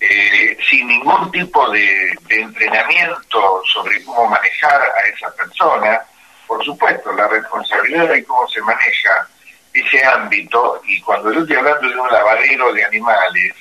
eh, 0.00 0.56
sin 0.68 0.86
ningún 0.88 1.30
tipo 1.30 1.68
de, 1.70 2.16
de 2.22 2.40
entrenamiento 2.40 3.62
sobre 3.66 4.02
cómo 4.04 4.26
manejar 4.28 4.80
a 4.80 5.08
esa 5.14 5.30
persona. 5.34 6.00
Por 6.46 6.64
supuesto, 6.64 7.12
la 7.12 7.28
responsabilidad 7.28 8.08
de 8.08 8.24
cómo 8.24 8.48
se 8.48 8.60
maneja 8.62 9.28
ese 9.72 10.04
ámbito, 10.04 10.80
y 10.84 11.00
cuando 11.00 11.32
yo 11.32 11.40
estoy 11.40 11.56
hablando 11.56 11.88
de 11.88 11.98
un 11.98 12.10
lavadero 12.10 12.72
de 12.72 12.84
animales, 12.84 13.54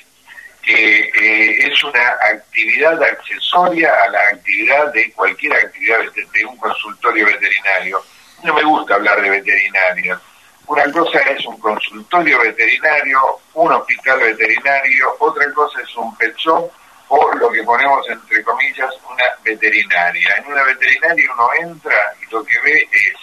que 0.61 0.99
eh, 0.99 1.67
es 1.67 1.83
una 1.83 2.17
actividad 2.31 3.01
accesoria 3.01 3.91
a 4.03 4.09
la 4.09 4.19
actividad 4.29 4.91
de 4.93 5.11
cualquier 5.13 5.53
actividad 5.53 5.99
de, 6.13 6.45
un 6.45 6.57
consultorio 6.57 7.25
veterinario. 7.25 8.03
No 8.43 8.53
me 8.53 8.63
gusta 8.63 8.95
hablar 8.95 9.21
de 9.21 9.29
veterinaria. 9.29 10.19
Una 10.67 10.91
cosa 10.91 11.19
es 11.19 11.45
un 11.45 11.59
consultorio 11.59 12.39
veterinario, 12.41 13.19
un 13.55 13.71
hospital 13.71 14.19
veterinario, 14.19 15.15
otra 15.19 15.51
cosa 15.53 15.81
es 15.81 15.95
un 15.95 16.15
shop 16.37 16.71
o 17.07 17.33
lo 17.33 17.49
que 17.49 17.63
ponemos 17.63 18.07
entre 18.07 18.43
comillas 18.43 18.93
una 19.11 19.23
veterinaria. 19.43 20.35
En 20.37 20.51
una 20.51 20.63
veterinaria 20.63 21.29
uno 21.33 21.49
entra 21.59 22.13
y 22.21 22.31
lo 22.31 22.43
que 22.43 22.59
ve 22.59 22.87
es 22.91 23.15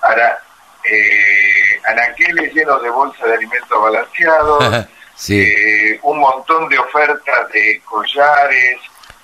ara, 0.00 0.42
eh, 0.90 1.80
anaqueles 1.86 2.52
llenos 2.54 2.82
de 2.82 2.90
bolsas 2.90 3.26
de 3.26 3.34
alimentos 3.34 3.82
balanceados, 3.82 4.86
Sí. 5.14 5.40
eh, 5.40 5.98
un 6.02 6.18
montón 6.20 6.68
de 6.68 6.78
ofertas 6.78 7.48
de 7.52 7.80
collares, 7.84 8.76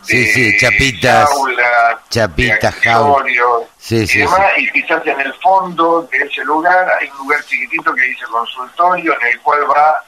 Sí, 0.02 0.18
de 0.18 0.32
sí, 0.34 0.56
chapitas, 0.58 1.30
jaulas, 1.30 1.96
chapitas, 2.10 2.60
de 2.60 2.66
accesorios 2.68 3.62
Sí, 3.78 3.96
y 4.02 4.06
sí, 4.06 4.18
demás, 4.18 4.52
y 4.58 4.70
quizás 4.72 5.06
en 5.06 5.18
el 5.20 5.32
fondo 5.34 6.02
de 6.12 6.18
ese 6.18 6.44
lugar 6.44 6.86
hay 7.00 7.08
un 7.08 7.16
lugar 7.18 7.42
chiquitito 7.44 7.94
que 7.94 8.02
dice 8.02 8.24
consultorio 8.30 9.18
en 9.18 9.26
el 9.28 9.40
cual 9.40 9.60
va 9.70 10.04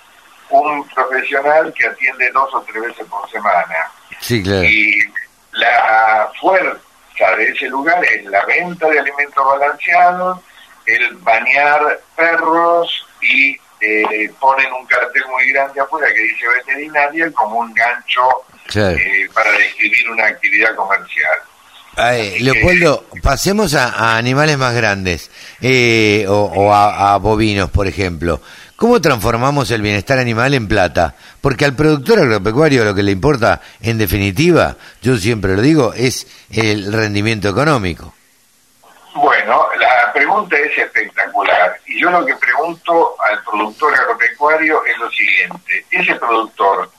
un 0.50 0.86
profesional 0.88 1.72
que 1.72 1.86
atiende 1.86 2.30
dos 2.32 2.52
o 2.54 2.60
tres 2.62 2.82
veces 2.82 3.06
por 3.08 3.30
semana. 3.30 3.90
Sí, 4.20 4.42
claro. 4.42 4.64
Y 4.64 4.98
la 5.52 6.28
fuerza 6.40 7.36
de 7.38 7.48
ese 7.48 7.66
lugar 7.68 8.04
es 8.04 8.22
la 8.26 8.44
venta 8.44 8.88
de 8.88 8.98
alimentos 9.00 9.44
balanceados, 9.46 10.40
el 10.86 11.14
bañar 11.16 12.00
perros 12.16 13.06
y 13.22 13.52
eh, 13.80 14.30
ponen 14.40 14.72
un 14.72 14.86
cartel 14.86 15.22
muy 15.30 15.50
grande 15.52 15.80
afuera 15.80 16.06
que 16.14 16.22
dice 16.22 16.44
veterinaria 16.48 17.30
como 17.32 17.58
un 17.58 17.74
gancho 17.74 18.22
Claro. 18.66 18.96
eh, 18.98 19.28
para 19.32 19.50
describir 19.52 20.10
una 20.10 20.26
actividad 20.26 20.74
comercial. 20.74 21.38
Ay, 21.98 22.40
Leopoldo, 22.40 23.06
pasemos 23.22 23.74
a, 23.74 23.88
a 23.88 24.16
animales 24.18 24.58
más 24.58 24.74
grandes 24.74 25.30
eh, 25.62 26.26
o, 26.28 26.34
o 26.54 26.72
a, 26.74 27.14
a 27.14 27.16
bovinos, 27.18 27.70
por 27.70 27.86
ejemplo. 27.86 28.40
¿Cómo 28.76 29.00
transformamos 29.00 29.70
el 29.70 29.80
bienestar 29.80 30.18
animal 30.18 30.52
en 30.52 30.68
plata? 30.68 31.14
Porque 31.40 31.64
al 31.64 31.74
productor 31.74 32.18
agropecuario 32.18 32.84
lo 32.84 32.94
que 32.94 33.02
le 33.02 33.12
importa, 33.12 33.62
en 33.80 33.96
definitiva, 33.96 34.76
yo 35.00 35.16
siempre 35.16 35.56
lo 35.56 35.62
digo, 35.62 35.94
es 35.94 36.26
el 36.50 36.92
rendimiento 36.92 37.48
económico. 37.48 38.12
Bueno, 39.14 39.66
la 39.80 40.05
pregunta 40.36 40.58
es 40.58 40.78
espectacular. 40.78 41.80
Y 41.86 42.00
yo 42.00 42.10
lo 42.10 42.24
que 42.26 42.34
pregunto 42.36 43.16
al 43.22 43.42
productor 43.42 43.94
agropecuario 43.94 44.84
es 44.84 44.98
lo 44.98 45.10
siguiente. 45.10 45.86
¿Ese 45.90 46.14
productor 46.16 46.90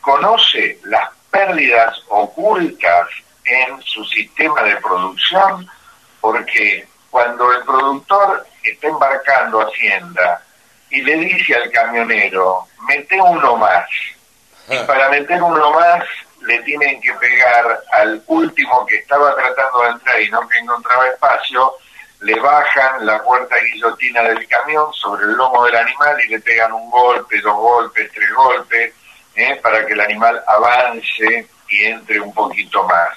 conoce 0.00 0.78
las 0.84 1.10
pérdidas 1.30 1.96
ocultas 2.08 3.08
en 3.44 3.80
su 3.82 4.04
sistema 4.04 4.62
de 4.62 4.76
producción? 4.76 5.68
Porque 6.20 6.86
cuando 7.10 7.52
el 7.52 7.62
productor 7.64 8.46
está 8.64 8.88
embarcando 8.88 9.60
Hacienda 9.60 10.42
y 10.90 11.02
le 11.02 11.16
dice 11.16 11.54
al 11.54 11.70
camionero, 11.70 12.66
mete 12.88 13.20
uno 13.20 13.56
más, 13.56 13.86
y 14.68 14.78
para 14.86 15.08
meter 15.08 15.42
uno 15.42 15.70
más 15.72 16.04
le 16.42 16.58
tienen 16.60 17.00
que 17.00 17.12
pegar 17.14 17.80
al 17.92 18.22
último 18.26 18.84
que 18.86 18.96
estaba 18.96 19.34
tratando 19.34 19.82
de 19.82 19.88
entrar 19.90 20.20
y 20.20 20.30
no 20.30 20.48
que 20.48 20.58
encontraba 20.58 21.06
espacio, 21.08 21.74
le 22.22 22.38
bajan 22.38 23.04
la 23.04 23.22
puerta 23.22 23.56
guillotina 23.58 24.22
del 24.22 24.46
camión 24.46 24.92
sobre 24.92 25.24
el 25.24 25.32
lomo 25.32 25.64
del 25.64 25.76
animal 25.76 26.16
y 26.24 26.28
le 26.28 26.40
pegan 26.40 26.72
un 26.72 26.88
golpe, 26.90 27.40
dos 27.40 27.56
golpes, 27.56 28.10
tres 28.12 28.32
golpes, 28.32 28.94
¿eh? 29.34 29.60
para 29.62 29.84
que 29.84 29.92
el 29.92 30.00
animal 30.00 30.42
avance 30.46 31.48
y 31.68 31.84
entre 31.84 32.20
un 32.20 32.32
poquito 32.32 32.84
más. 32.84 33.10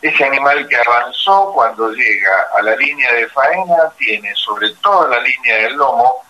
Ese 0.00 0.24
animal 0.24 0.68
que 0.68 0.76
avanzó 0.76 1.52
cuando 1.52 1.90
llega 1.90 2.46
a 2.56 2.62
la 2.62 2.76
línea 2.76 3.12
de 3.12 3.28
faena 3.28 3.90
tiene 3.98 4.32
sobre 4.36 4.70
toda 4.76 5.08
la 5.08 5.20
línea 5.20 5.56
del 5.56 5.74
lomo 5.74 6.24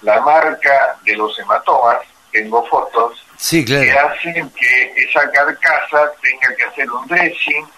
la 0.00 0.20
marca 0.20 0.96
de 1.04 1.14
los 1.14 1.38
hematomas, 1.38 1.98
tengo 2.32 2.66
fotos, 2.66 3.24
Sí, 3.36 3.64
que 3.64 3.90
hacen 3.90 4.50
que 4.50 4.92
esa 4.96 5.28
carcasa 5.32 6.12
tenga 6.20 6.54
que 6.56 6.64
hacer 6.64 6.90
un 6.90 7.06
dressing 7.08 7.68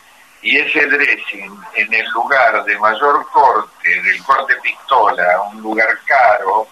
y 0.45 0.59
ese 0.59 0.87
dressing 0.87 1.59
en 1.75 1.95
el 1.95 2.07
lugar 2.11 2.63
de 2.67 2.79
mayor 2.79 3.27
corte, 3.33 3.89
del 4.03 4.23
corte 4.23 4.55
pistola, 4.63 5.41
un 5.51 5.63
lugar 5.63 5.89
caro, 6.05 6.69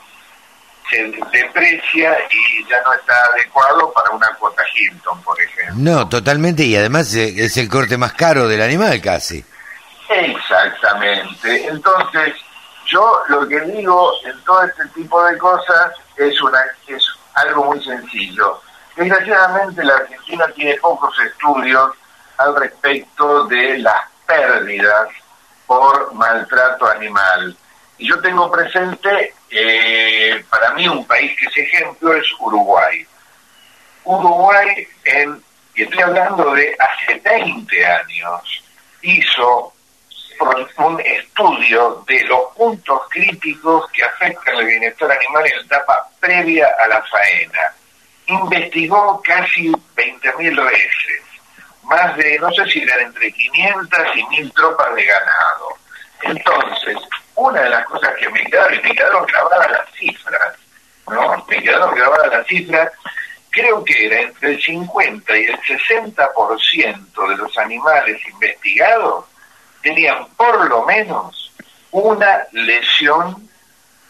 se 0.90 1.02
deprecia 1.32 2.18
y 2.30 2.68
ya 2.68 2.82
no 2.84 2.92
está 2.92 3.14
adecuado 3.32 3.90
para 3.94 4.10
una 4.10 4.28
cuota 4.38 4.62
Hilton, 4.74 5.22
por 5.22 5.40
ejemplo. 5.40 5.74
No, 5.78 6.06
totalmente, 6.06 6.64
y 6.64 6.76
además 6.76 7.14
eh, 7.14 7.32
es 7.34 7.56
el 7.56 7.70
corte 7.70 7.96
más 7.96 8.12
caro 8.12 8.46
del 8.46 8.60
animal 8.60 9.00
casi. 9.00 9.42
Exactamente. 10.10 11.66
Entonces, 11.66 12.34
yo 12.84 13.22
lo 13.28 13.48
que 13.48 13.58
digo 13.60 14.12
en 14.26 14.38
todo 14.44 14.64
este 14.64 14.86
tipo 14.88 15.24
de 15.24 15.38
cosas 15.38 15.92
es 16.18 16.38
una 16.42 16.60
es 16.86 17.02
algo 17.36 17.64
muy 17.64 17.82
sencillo. 17.82 18.60
Desgraciadamente 18.94 19.82
la 19.82 19.94
Argentina 19.94 20.44
tiene 20.54 20.74
pocos 20.74 21.18
estudios 21.20 21.92
al 22.42 22.56
respecto 22.56 23.44
de 23.46 23.78
las 23.78 24.02
pérdidas 24.26 25.08
por 25.66 26.12
maltrato 26.14 26.86
animal. 26.88 27.56
Y 27.98 28.08
yo 28.08 28.20
tengo 28.20 28.50
presente, 28.50 29.34
eh, 29.50 30.44
para 30.50 30.72
mí 30.74 30.88
un 30.88 31.06
país 31.06 31.32
que 31.38 31.46
es 31.46 31.68
ejemplo 31.68 32.14
es 32.14 32.26
Uruguay. 32.40 33.06
Uruguay, 34.04 34.86
en, 35.04 35.42
y 35.74 35.82
estoy 35.82 36.00
hablando 36.00 36.52
de 36.52 36.76
hace 36.78 37.20
20 37.20 37.86
años, 37.86 38.64
hizo 39.02 39.72
un 40.78 41.00
estudio 41.00 42.02
de 42.06 42.24
los 42.24 42.54
puntos 42.56 43.02
críticos 43.10 43.88
que 43.92 44.02
afectan 44.02 44.56
el 44.56 44.66
bienestar 44.66 45.10
animal 45.10 45.46
en 45.46 45.56
la 45.56 45.62
etapa 45.62 46.08
previa 46.18 46.68
a 46.82 46.88
la 46.88 47.02
faena. 47.02 47.74
Investigó 48.26 49.20
casi 49.22 49.70
20.000 49.70 50.68
reses, 50.68 51.22
más 51.84 52.16
de, 52.16 52.38
no 52.38 52.50
sé 52.52 52.64
si 52.66 52.82
eran 52.82 53.00
entre 53.00 53.32
500 53.32 54.00
y 54.14 54.22
1.000 54.22 54.54
tropas 54.54 54.94
de 54.94 55.04
ganado. 55.04 55.68
Entonces, 56.22 56.96
una 57.34 57.62
de 57.62 57.70
las 57.70 57.84
cosas 57.86 58.14
que 58.18 58.28
me 58.30 58.44
quedaron, 58.44 58.74
y 58.74 58.82
me 58.82 58.94
quedaron 58.94 59.26
grabadas 59.26 59.70
las 59.70 59.90
cifras, 59.92 60.56
¿no? 61.08 61.44
Me 61.48 61.62
quedaron 61.62 61.94
grabadas 61.94 62.28
las 62.28 62.46
cifras, 62.46 62.92
creo 63.50 63.84
que 63.84 64.06
era 64.06 64.20
entre 64.20 64.52
el 64.52 64.62
50 64.62 65.36
y 65.36 65.44
el 65.44 65.58
60% 65.60 67.28
de 67.28 67.36
los 67.36 67.58
animales 67.58 68.20
investigados 68.28 69.26
tenían 69.82 70.26
por 70.36 70.68
lo 70.68 70.84
menos 70.84 71.52
una 71.90 72.46
lesión 72.52 73.48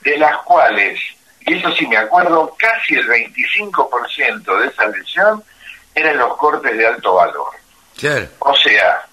de 0.03 0.19
las 0.19 0.37
cuales, 0.39 1.01
y 1.41 1.59
eso 1.59 1.73
sí 1.73 1.87
me 1.87 1.97
acuerdo, 1.97 2.55
casi 2.59 2.95
el 2.95 3.09
25% 3.09 4.61
de 4.61 4.67
esa 4.69 4.87
lesión 4.87 5.43
eran 5.95 6.19
los 6.19 6.37
cortes 6.37 6.77
de 6.77 6.87
alto 6.87 7.15
valor. 7.15 7.62
O 8.41 8.55
sea, 8.57 9.05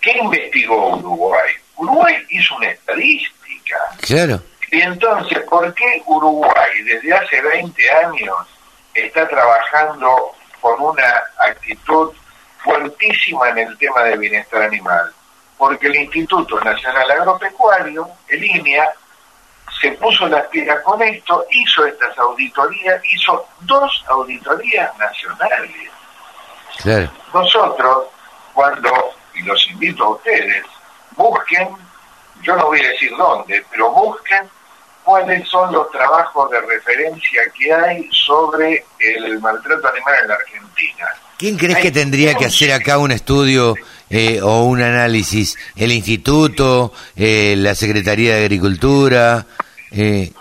¿qué 0.00 0.12
investigó 0.12 0.96
Uruguay? 0.96 1.52
Uruguay 1.76 2.14
hizo 2.30 2.56
una 2.56 2.68
estadística. 2.68 3.76
Claro. 4.02 4.42
Y 4.70 4.80
entonces, 4.80 5.38
¿por 5.48 5.72
qué 5.74 6.02
Uruguay 6.06 6.82
desde 6.84 7.12
hace 7.12 7.40
20 7.40 7.90
años 7.90 8.36
está 8.94 9.28
trabajando 9.28 10.32
con 10.60 10.80
una 10.80 11.22
actitud 11.38 12.12
fuertísima 12.62 13.50
en 13.50 13.58
el 13.58 13.78
tema 13.78 14.02
del 14.04 14.18
bienestar 14.18 14.62
animal? 14.62 15.12
porque 15.56 15.86
el 15.86 15.96
Instituto 15.96 16.60
Nacional 16.60 17.10
Agropecuario, 17.10 18.08
el 18.28 18.44
INEA, 18.44 18.86
se 19.80 19.92
puso 19.92 20.26
las 20.28 20.46
piedras 20.48 20.82
con 20.82 21.00
esto, 21.02 21.44
hizo 21.50 21.86
estas 21.86 22.16
auditorías, 22.18 23.00
hizo 23.04 23.46
dos 23.60 24.04
auditorías 24.08 24.90
nacionales. 24.98 25.90
Nosotros, 27.32 28.04
cuando, 28.54 28.90
y 29.34 29.42
los 29.42 29.66
invito 29.68 30.04
a 30.04 30.10
ustedes, 30.10 30.64
busquen, 31.16 31.68
yo 32.42 32.56
no 32.56 32.66
voy 32.66 32.80
a 32.80 32.88
decir 32.88 33.10
dónde, 33.16 33.64
pero 33.70 33.90
busquen 33.90 34.48
cuáles 35.02 35.46
son 35.48 35.72
los 35.72 35.90
trabajos 35.90 36.50
de 36.50 36.60
referencia 36.60 37.42
que 37.58 37.72
hay 37.72 38.08
sobre 38.12 38.84
el 38.98 39.38
maltrato 39.40 39.88
animal 39.88 40.14
en 40.22 40.28
la 40.28 40.34
Argentina. 40.34 41.06
¿Quién 41.36 41.58
crees 41.58 41.78
que 41.78 41.90
tendría 41.90 42.34
que 42.34 42.46
hacer 42.46 42.72
acá 42.72 42.96
un 42.96 43.10
estudio 43.10 43.74
eh, 44.08 44.40
o 44.40 44.62
un 44.62 44.80
análisis? 44.80 45.58
¿El 45.76 45.92
instituto? 45.92 46.92
Eh, 47.16 47.54
¿La 47.58 47.74
Secretaría 47.74 48.36
de 48.36 48.44
Agricultura? 48.44 49.44
Eh, 49.90 50.32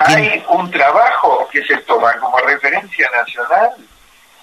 Hay 0.00 0.44
un 0.48 0.70
trabajo 0.70 1.48
que 1.50 1.64
se 1.64 1.76
toma 1.78 2.12
como 2.20 2.38
referencia 2.38 3.10
nacional 3.16 3.70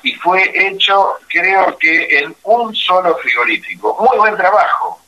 y 0.08 0.16
fue 0.16 0.52
hecho, 0.54 1.16
creo 1.28 1.78
que 1.78 2.20
en 2.20 2.36
un 2.44 2.76
solo 2.76 3.16
frigorífico. 3.18 3.98
Muy 4.00 4.18
buen 4.18 4.38
trabajo. 4.38 5.00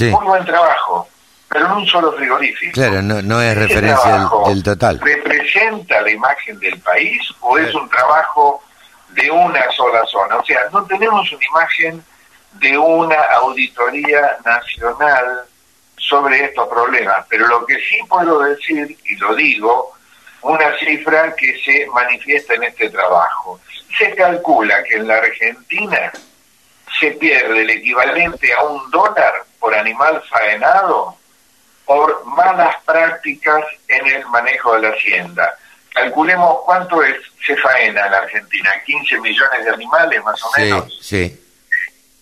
Muy 0.00 0.26
buen 0.26 0.44
trabajo 0.44 1.08
pero 1.48 1.66
en 1.66 1.72
un 1.72 1.86
solo 1.86 2.12
frigorífico. 2.12 2.72
Claro, 2.72 3.00
no, 3.00 3.22
no 3.22 3.40
es 3.40 3.56
referencia 3.56 4.28
del, 4.46 4.62
total. 4.64 5.00
¿Representa 5.00 6.02
la 6.02 6.10
imagen 6.10 6.58
del 6.58 6.78
país 6.80 7.22
o 7.40 7.56
es 7.56 7.72
un 7.72 7.88
trabajo 7.88 8.62
de 9.16 9.30
una 9.30 9.70
sola 9.72 10.04
zona. 10.06 10.36
O 10.36 10.44
sea, 10.44 10.60
no 10.72 10.84
tenemos 10.84 11.30
una 11.32 11.44
imagen 11.44 12.04
de 12.52 12.78
una 12.78 13.20
auditoría 13.40 14.36
nacional 14.44 15.44
sobre 15.96 16.44
estos 16.44 16.68
problemas, 16.68 17.26
pero 17.28 17.46
lo 17.46 17.64
que 17.66 17.76
sí 17.76 17.98
puedo 18.08 18.40
decir, 18.40 18.96
y 19.04 19.16
lo 19.16 19.34
digo, 19.34 19.92
una 20.42 20.76
cifra 20.78 21.34
que 21.34 21.58
se 21.62 21.86
manifiesta 21.86 22.54
en 22.54 22.64
este 22.64 22.90
trabajo. 22.90 23.60
Se 23.98 24.14
calcula 24.14 24.82
que 24.84 24.96
en 24.96 25.08
la 25.08 25.16
Argentina 25.16 26.12
se 27.00 27.12
pierde 27.12 27.62
el 27.62 27.70
equivalente 27.70 28.52
a 28.52 28.62
un 28.64 28.90
dólar 28.90 29.44
por 29.58 29.74
animal 29.74 30.22
faenado 30.28 31.16
por 31.84 32.24
malas 32.24 32.76
prácticas 32.84 33.64
en 33.88 34.06
el 34.06 34.26
manejo 34.26 34.74
de 34.74 34.82
la 34.82 34.88
hacienda 34.94 35.56
calculemos 35.96 36.58
cuánto 36.66 37.02
es, 37.02 37.16
se 37.44 37.56
faena 37.56 38.04
en 38.04 38.12
la 38.12 38.18
Argentina, 38.18 38.70
15 38.84 39.18
millones 39.20 39.64
de 39.64 39.70
animales 39.70 40.22
más 40.22 40.42
o 40.44 40.50
menos. 40.58 40.98
Sí. 41.00 41.40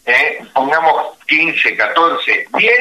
Eh, 0.06 0.46
pongamos 0.52 1.18
15, 1.26 1.76
14, 1.76 2.46
10. 2.56 2.72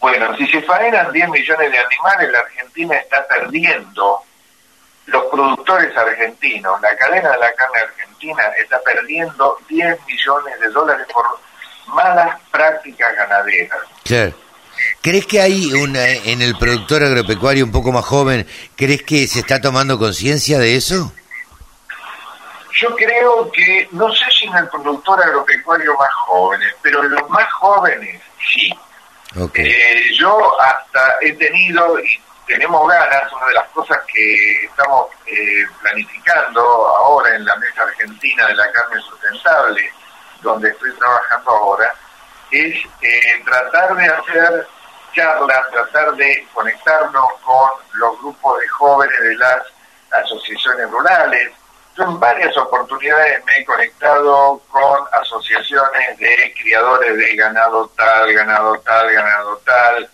Bueno, 0.00 0.34
si 0.38 0.46
se 0.46 0.62
faenan 0.62 1.12
10 1.12 1.28
millones 1.28 1.70
de 1.70 1.78
animales, 1.78 2.32
la 2.32 2.38
Argentina 2.38 2.96
está 2.96 3.26
perdiendo, 3.28 4.22
los 5.08 5.24
productores 5.24 5.96
argentinos, 5.96 6.80
la 6.82 6.94
cadena 6.96 7.30
de 7.30 7.38
la 7.38 7.52
carne 7.54 7.80
argentina 7.80 8.42
está 8.60 8.78
perdiendo 8.82 9.56
10 9.68 9.98
millones 10.06 10.60
de 10.60 10.68
dólares 10.68 11.06
por 11.12 11.24
malas 11.94 12.38
prácticas 12.50 13.16
ganaderas. 13.16 13.78
Claro. 14.04 14.34
¿Crees 15.00 15.26
que 15.26 15.40
hay 15.40 15.72
una, 15.72 16.06
en 16.06 16.42
el 16.42 16.56
productor 16.56 17.02
agropecuario 17.02 17.64
un 17.64 17.72
poco 17.72 17.90
más 17.90 18.04
joven, 18.04 18.46
crees 18.76 19.02
que 19.02 19.26
se 19.26 19.40
está 19.40 19.60
tomando 19.60 19.98
conciencia 19.98 20.58
de 20.58 20.76
eso? 20.76 21.12
Yo 22.74 22.94
creo 22.94 23.50
que, 23.50 23.88
no 23.92 24.12
sé 24.12 24.24
si 24.30 24.44
en 24.46 24.56
el 24.56 24.68
productor 24.68 25.20
agropecuario 25.20 25.96
más 25.96 26.12
jóvenes, 26.26 26.74
pero 26.82 27.02
en 27.02 27.10
los 27.10 27.28
más 27.30 27.50
jóvenes 27.54 28.20
sí. 28.52 28.72
Eh, 29.54 30.02
yo 30.18 30.60
hasta 30.60 31.16
he 31.22 31.32
tenido 31.32 31.98
y 32.00 32.20
tenemos 32.48 32.88
ganas, 32.88 33.30
una 33.32 33.46
de 33.46 33.54
las 33.54 33.68
cosas 33.68 33.98
que 34.12 34.64
estamos 34.64 35.08
eh, 35.26 35.66
planificando 35.82 36.60
ahora 36.62 37.36
en 37.36 37.44
la 37.44 37.54
Mesa 37.56 37.82
Argentina 37.82 38.46
de 38.46 38.54
la 38.54 38.72
Carne 38.72 39.00
Sustentable, 39.02 39.92
donde 40.40 40.70
estoy 40.70 40.92
trabajando 40.94 41.50
ahora, 41.50 41.94
es 42.50 42.74
eh, 43.02 43.42
tratar 43.44 43.94
de 43.94 44.06
hacer 44.06 44.68
charlas, 45.14 45.70
tratar 45.70 46.14
de 46.16 46.48
conectarnos 46.54 47.32
con 47.44 47.70
los 47.94 48.18
grupos 48.18 48.60
de 48.60 48.68
jóvenes 48.68 49.20
de 49.20 49.36
las 49.36 49.62
asociaciones 50.24 50.90
rurales. 50.90 51.52
Yo 51.96 52.04
en 52.04 52.18
varias 52.18 52.56
oportunidades 52.56 53.44
me 53.44 53.58
he 53.58 53.64
conectado 53.66 54.62
con 54.70 55.00
asociaciones 55.20 56.18
de 56.18 56.54
criadores 56.62 57.14
de 57.14 57.36
ganado 57.36 57.88
tal, 57.96 58.32
ganado 58.32 58.78
tal, 58.80 59.12
ganado 59.12 59.56
tal, 59.58 60.10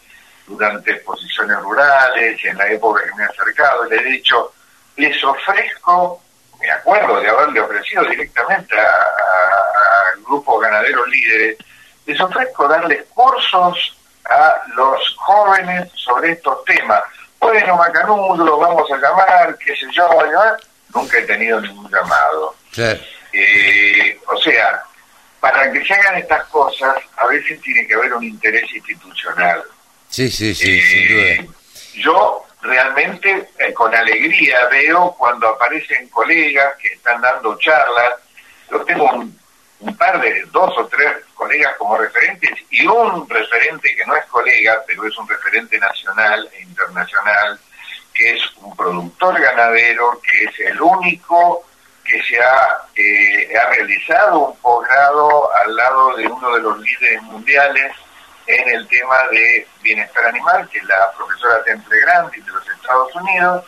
durante 0.46 0.92
exposiciones 0.92 1.56
rurales, 1.58 2.44
en 2.44 2.58
la 2.58 2.68
época 2.68 3.02
que 3.04 3.14
me 3.14 3.24
he 3.24 3.26
acercado, 3.26 3.84
le 3.84 3.96
he 3.96 4.04
dicho, 4.04 4.52
les 4.96 5.22
ofrezco, 5.24 6.22
me 6.60 6.70
acuerdo 6.70 7.20
de 7.20 7.28
haberle 7.28 7.60
ofrecido 7.60 8.04
directamente 8.04 8.78
al 8.78 10.20
grupo 10.22 10.58
ganaderos 10.58 11.08
líderes, 11.08 11.58
les 12.06 12.20
ofrezco 12.20 12.68
darles 12.68 13.04
cursos 13.14 13.96
a 14.30 14.62
los 14.74 15.16
jóvenes 15.16 15.90
sobre 15.94 16.32
estos 16.32 16.64
temas. 16.64 17.02
Bueno, 17.40 17.76
Macanudo, 17.76 18.58
vamos 18.58 18.90
a 18.90 18.96
llamar, 18.96 19.56
qué 19.58 19.76
sé 19.76 19.86
yo, 19.92 20.08
nunca 20.94 21.18
he 21.18 21.22
tenido 21.22 21.60
ningún 21.60 21.90
llamado. 21.90 22.54
Eh, 23.32 24.18
o 24.26 24.36
sea, 24.38 24.82
para 25.40 25.70
que 25.70 25.84
se 25.84 25.92
hagan 25.92 26.16
estas 26.16 26.44
cosas, 26.44 26.96
a 27.16 27.26
veces 27.26 27.60
tiene 27.60 27.86
que 27.86 27.94
haber 27.94 28.14
un 28.14 28.24
interés 28.24 28.64
institucional. 28.72 29.62
Sí, 30.14 30.30
sí, 30.30 30.54
sí, 30.54 30.80
sin 30.80 31.08
duda. 31.08 31.22
Eh, 31.22 31.48
yo 31.94 32.44
realmente 32.62 33.48
eh, 33.58 33.72
con 33.72 33.94
alegría 33.94 34.66
veo 34.70 35.14
cuando 35.18 35.48
aparecen 35.48 36.08
colegas 36.08 36.76
que 36.80 36.88
están 36.88 37.20
dando 37.20 37.58
charlas. 37.58 38.14
Yo 38.70 38.84
tengo 38.84 39.10
un 39.12 39.44
un 39.84 39.96
par 39.96 40.20
de 40.20 40.44
dos 40.50 40.72
o 40.78 40.86
tres 40.86 41.12
colegas 41.34 41.76
como 41.76 41.98
referentes 41.98 42.52
y 42.70 42.86
un 42.86 43.28
referente 43.28 43.94
que 43.94 44.06
no 44.06 44.16
es 44.16 44.24
colega, 44.26 44.82
pero 44.86 45.06
es 45.06 45.16
un 45.18 45.28
referente 45.28 45.78
nacional 45.78 46.48
e 46.54 46.62
internacional, 46.62 47.58
que 48.14 48.30
es 48.30 48.42
un 48.62 48.74
productor 48.74 49.38
ganadero, 49.38 50.20
que 50.22 50.44
es 50.44 50.70
el 50.70 50.80
único 50.80 51.66
que 52.02 52.22
se 52.22 52.40
ha, 52.40 52.78
eh, 52.96 53.52
ha 53.56 53.70
realizado 53.74 54.38
un 54.38 54.56
posgrado 54.58 55.54
al 55.54 55.76
lado 55.76 56.16
de 56.16 56.26
uno 56.26 56.54
de 56.54 56.62
los 56.62 56.80
líderes 56.80 57.22
mundiales 57.22 57.92
en 58.46 58.68
el 58.74 58.88
tema 58.88 59.16
de 59.30 59.66
bienestar 59.82 60.26
animal, 60.26 60.68
que 60.70 60.78
es 60.78 60.84
la 60.84 61.12
profesora 61.16 61.62
Temple 61.64 62.00
Grandi 62.00 62.40
de 62.40 62.50
los 62.50 62.68
Estados 62.68 63.14
Unidos, 63.14 63.64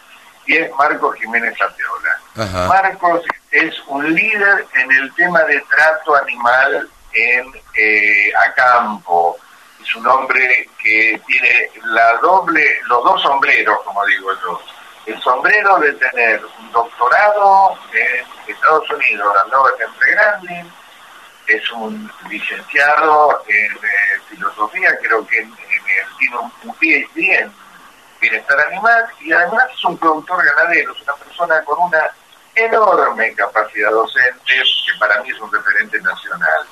y 0.47 0.57
es 0.57 0.71
Marcos 0.77 1.17
Jiménez 1.17 1.55
Arteola. 1.61 2.69
Marcos 2.69 3.23
es 3.51 3.75
un 3.89 4.15
líder 4.15 4.67
en 4.75 4.93
el 4.93 5.15
tema 5.15 5.43
de 5.45 5.61
trato 5.62 6.15
animal 6.17 6.89
en 7.12 7.53
eh, 7.75 8.33
a 8.35 8.53
campo. 8.53 9.39
Es 9.83 9.95
un 9.97 10.07
hombre 10.07 10.69
que 10.79 11.21
tiene 11.27 11.71
la 11.85 12.15
doble, 12.19 12.81
los 12.89 13.03
dos 13.05 13.23
sombreros, 13.23 13.79
como 13.85 14.05
digo 14.07 14.31
yo. 14.43 14.61
El 15.07 15.21
sombrero 15.23 15.79
de 15.79 15.93
tener 15.95 16.45
un 16.59 16.73
doctorado 16.73 17.79
en 17.93 18.53
Estados 18.53 18.91
Unidos, 18.91 19.35
la 19.35 19.57
Nobel 19.57 19.75
Entre 19.81 20.11
Grande, 20.12 20.65
es 21.47 21.71
un 21.73 22.11
licenciado 22.29 23.43
en 23.49 23.73
eh, 23.73 24.21
filosofía, 24.29 24.97
creo 25.01 25.27
que 25.27 25.39
en, 25.39 25.53
tiene 26.19 26.37
un 26.37 26.75
PhD 26.75 27.41
en 27.41 27.53
bienestar 28.21 28.59
animal 28.69 29.05
y 29.21 29.33
además 29.33 29.65
es 29.73 29.85
un 29.85 29.97
productor 29.99 30.45
ganadero, 30.45 30.93
es 30.93 31.03
una 31.03 31.15
persona 31.15 31.63
con 31.65 31.79
una 31.79 32.11
enorme 32.55 33.33
capacidad 33.35 33.91
docente 33.91 34.41
que 34.47 34.99
para 34.99 35.23
mí 35.23 35.31
es 35.31 35.41
un 35.41 35.53
referente 35.53 36.01
nacional. 36.01 36.67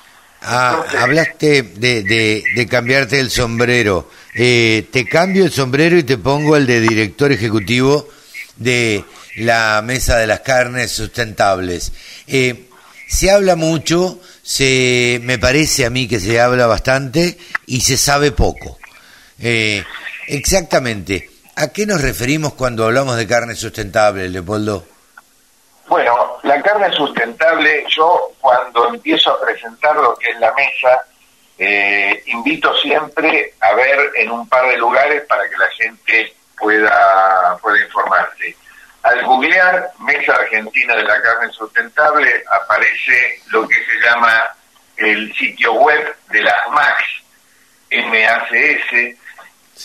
Ah, 0.47 0.85
hablaste 0.99 1.63
de, 1.63 2.03
de, 2.03 2.67
cambiarte 2.67 3.19
el 3.19 3.31
sombrero. 3.31 4.11
Eh, 4.35 4.89
te 4.93 5.07
cambio 5.07 5.45
el 5.45 5.53
sombrero 5.53 5.97
y 5.97 6.03
te 6.03 6.19
pongo 6.19 6.57
el 6.57 6.67
de 6.67 6.81
director 6.81 7.33
ejecutivo 7.33 8.09
de 8.57 9.05
la 9.37 9.81
Mesa 9.83 10.19
de 10.19 10.27
las 10.27 10.41
Carnes 10.41 10.93
Sustentables. 10.93 11.93
Eh, 12.27 12.69
se 13.15 13.31
habla 13.31 13.55
mucho, 13.55 14.19
se, 14.43 15.21
me 15.23 15.39
parece 15.39 15.87
a 15.87 15.91
mí 15.91 16.09
que 16.09 16.19
se 16.19 16.41
habla 16.41 16.67
bastante 16.67 17.39
y 17.67 17.81
se 17.81 17.97
sabe 17.97 18.33
poco. 18.33 18.79
Eh, 19.41 19.85
exactamente, 20.27 21.31
¿a 21.55 21.69
qué 21.69 21.87
nos 21.87 22.03
referimos 22.03 22.55
cuando 22.55 22.85
hablamos 22.85 23.17
de 23.17 23.27
carne 23.29 23.55
sustentable, 23.55 24.29
Leopoldo? 24.29 24.85
Bueno, 25.87 26.39
la 26.43 26.61
carne 26.61 26.91
sustentable, 26.93 27.85
yo 27.89 28.33
cuando 28.41 28.89
empiezo 28.89 29.31
a 29.31 29.41
presentar 29.41 29.95
lo 29.95 30.17
que 30.17 30.31
es 30.31 30.41
la 30.41 30.53
mesa, 30.55 31.07
eh, 31.57 32.21
invito 32.27 32.75
siempre 32.79 33.55
a 33.61 33.75
ver 33.75 34.11
en 34.17 34.33
un 34.33 34.49
par 34.49 34.69
de 34.69 34.77
lugares 34.77 35.23
para 35.29 35.49
que 35.49 35.57
la 35.57 35.71
gente 35.71 36.35
pueda, 36.59 37.57
pueda 37.63 37.85
informarse. 37.85 38.57
Al 39.05 39.23
googlear 39.23 39.93
Mesa 39.99 40.33
Argentina 40.33 40.97
de 40.97 41.03
la 41.03 41.21
Carne 41.21 41.53
Sustentable 41.53 42.43
aparece 42.51 43.39
lo 43.51 43.69
que 43.69 43.75
se 43.75 44.01
llama 44.01 44.45
el 44.97 45.35
sitio 45.35 45.75
web 45.75 46.17
de 46.31 46.43
las 46.43 46.71
MACS, 46.71 47.23
MACS, 47.91 49.19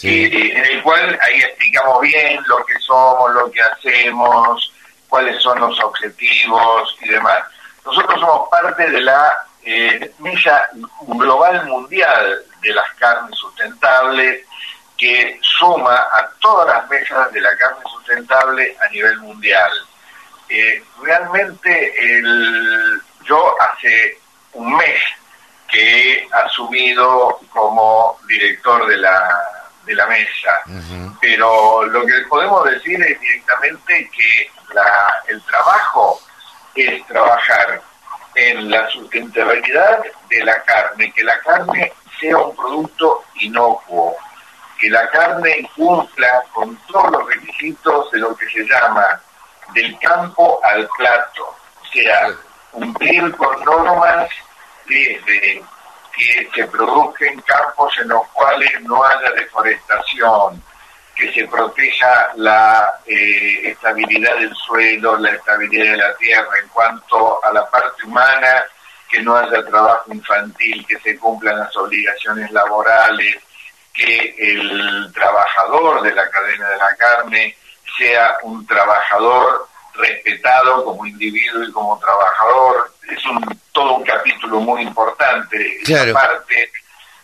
en 0.04 0.66
el 0.66 0.84
cual 0.84 1.20
ahí 1.22 1.40
explicamos 1.42 2.00
bien 2.00 2.42
lo 2.48 2.66
que 2.66 2.80
somos, 2.80 3.34
lo 3.34 3.52
que 3.52 3.62
hacemos, 3.62 4.74
cuáles 5.10 5.42
son 5.44 5.60
los 5.60 5.78
objetivos 5.82 6.98
y 7.02 7.10
demás. 7.10 7.40
Nosotros 7.86 8.22
somos 8.22 8.48
parte 8.50 8.90
de 8.90 9.02
la 9.02 9.38
eh, 9.66 10.14
mesa 10.20 10.70
global 11.02 11.66
mundial 11.66 12.42
de 12.62 12.74
las 12.74 12.94
carnes 12.94 13.38
sustentables 13.38 14.46
que 15.00 15.40
suma 15.42 15.96
a 15.96 16.30
todas 16.42 16.68
las 16.68 16.90
mesas 16.90 17.32
de 17.32 17.40
la 17.40 17.56
carne 17.58 17.82
sustentable 17.90 18.78
a 18.86 18.90
nivel 18.90 19.18
mundial. 19.20 19.72
Eh, 20.50 20.84
realmente 21.02 22.18
el, 22.18 23.02
yo 23.24 23.56
hace 23.62 24.20
un 24.54 24.76
mes 24.76 25.02
que 25.70 26.14
he 26.14 26.30
asumido 26.34 27.40
como 27.50 28.20
director 28.28 28.88
de 28.88 28.98
la, 28.98 29.42
de 29.86 29.94
la 29.94 30.08
mesa, 30.08 30.60
pero 31.22 31.84
lo 31.86 32.06
que 32.06 32.14
podemos 32.28 32.66
decir 32.66 33.02
es 33.02 33.20
directamente 33.20 34.10
que 34.10 34.52
la, 34.74 35.24
el 35.28 35.42
trabajo 35.44 36.20
es 36.76 37.06
trabajar 37.08 37.82
en 38.36 38.70
la 38.70 38.90
sustentabilidad 38.90 40.00
de 40.30 40.44
la 40.44 40.62
carne, 40.64 41.12
que 41.14 41.24
la 41.24 41.40
carne 41.40 41.94
sea 42.20 42.38
un 42.38 42.56
producto 42.56 43.24
inocuo, 43.36 44.18
que 44.80 44.90
la 44.90 45.10
carne 45.10 45.70
cumpla 45.76 46.42
con 46.54 46.76
todos 46.88 47.12
los 47.12 47.28
requisitos 47.28 48.10
de 48.12 48.20
lo 48.20 48.36
que 48.36 48.50
se 48.50 48.64
llama 48.66 49.22
del 49.74 50.00
campo 50.00 50.60
al 50.64 50.88
plato, 50.98 51.44
o 51.48 51.86
sea, 51.94 52.30
cumplir 52.72 53.36
con 53.36 53.64
normas 53.66 54.30
de, 54.88 55.62
que 56.16 56.50
se 56.56 56.66
produzcan 56.68 57.42
campos 57.42 57.94
en 58.02 58.08
los 58.08 58.26
cuales 58.30 58.72
no 58.82 59.04
haya 59.04 59.32
deforestación, 59.32 60.64
que 61.16 61.32
se 61.34 61.46
proteja 61.48 62.32
la 62.38 63.02
eh, 63.06 63.72
estabilidad 63.72 64.38
del 64.38 64.56
suelo, 64.56 65.18
la 65.18 65.32
estabilidad 65.32 65.92
de 65.92 65.98
la 65.98 66.16
tierra, 66.16 66.50
en 66.64 66.70
cuanto 66.70 67.44
a 67.44 67.52
la 67.52 67.70
parte 67.70 68.06
humana, 68.06 68.64
que 69.10 69.22
no 69.22 69.36
haya 69.36 69.64
trabajo 69.66 70.14
infantil, 70.14 70.86
que 70.88 70.98
se 71.00 71.18
cumplan 71.18 71.60
las 71.60 71.76
obligaciones 71.76 72.50
laborales, 72.52 73.38
que 73.94 74.36
el 74.38 75.12
trabajador 75.14 76.02
de 76.02 76.14
la 76.14 76.30
cadena 76.30 76.70
de 76.70 76.78
la 76.78 76.96
carne 76.96 77.56
sea 77.98 78.38
un 78.44 78.66
trabajador 78.66 79.68
respetado 79.96 80.86
como 80.86 81.06
individuo 81.06 81.64
y 81.64 81.72
como 81.72 82.00
trabajador. 82.00 82.92
Es 83.10 83.26
un, 83.26 83.62
todo 83.72 83.96
un 83.96 84.04
capítulo 84.04 84.60
muy 84.60 84.84
importante. 84.84 85.80
La 85.88 86.14
parte, 86.14 86.72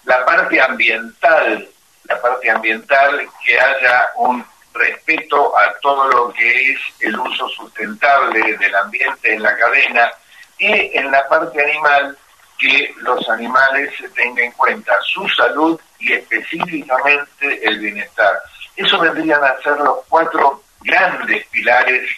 la 0.03 0.25
parte 0.25 0.61
ambiental 0.61 1.69
la 2.07 2.21
parte 2.21 2.49
ambiental, 2.49 3.27
que 3.43 3.59
haya 3.59 4.09
un 4.15 4.45
respeto 4.73 5.57
a 5.57 5.73
todo 5.81 6.07
lo 6.09 6.33
que 6.33 6.71
es 6.71 6.79
el 6.99 7.17
uso 7.17 7.47
sustentable 7.49 8.57
del 8.57 8.75
ambiente 8.75 9.33
en 9.33 9.41
la 9.41 9.55
cadena 9.55 10.11
y 10.57 10.97
en 10.97 11.11
la 11.11 11.27
parte 11.27 11.61
animal 11.63 12.17
que 12.57 12.93
los 12.97 13.27
animales 13.29 13.91
se 13.97 14.09
tengan 14.09 14.45
en 14.45 14.51
cuenta 14.53 14.93
su 15.01 15.27
salud 15.29 15.79
y 15.99 16.13
específicamente 16.13 17.67
el 17.67 17.79
bienestar. 17.79 18.41
Eso 18.75 18.99
vendrían 18.99 19.43
a 19.43 19.57
ser 19.61 19.77
los 19.77 19.99
cuatro 20.07 20.63
grandes 20.81 21.45
pilares 21.47 22.09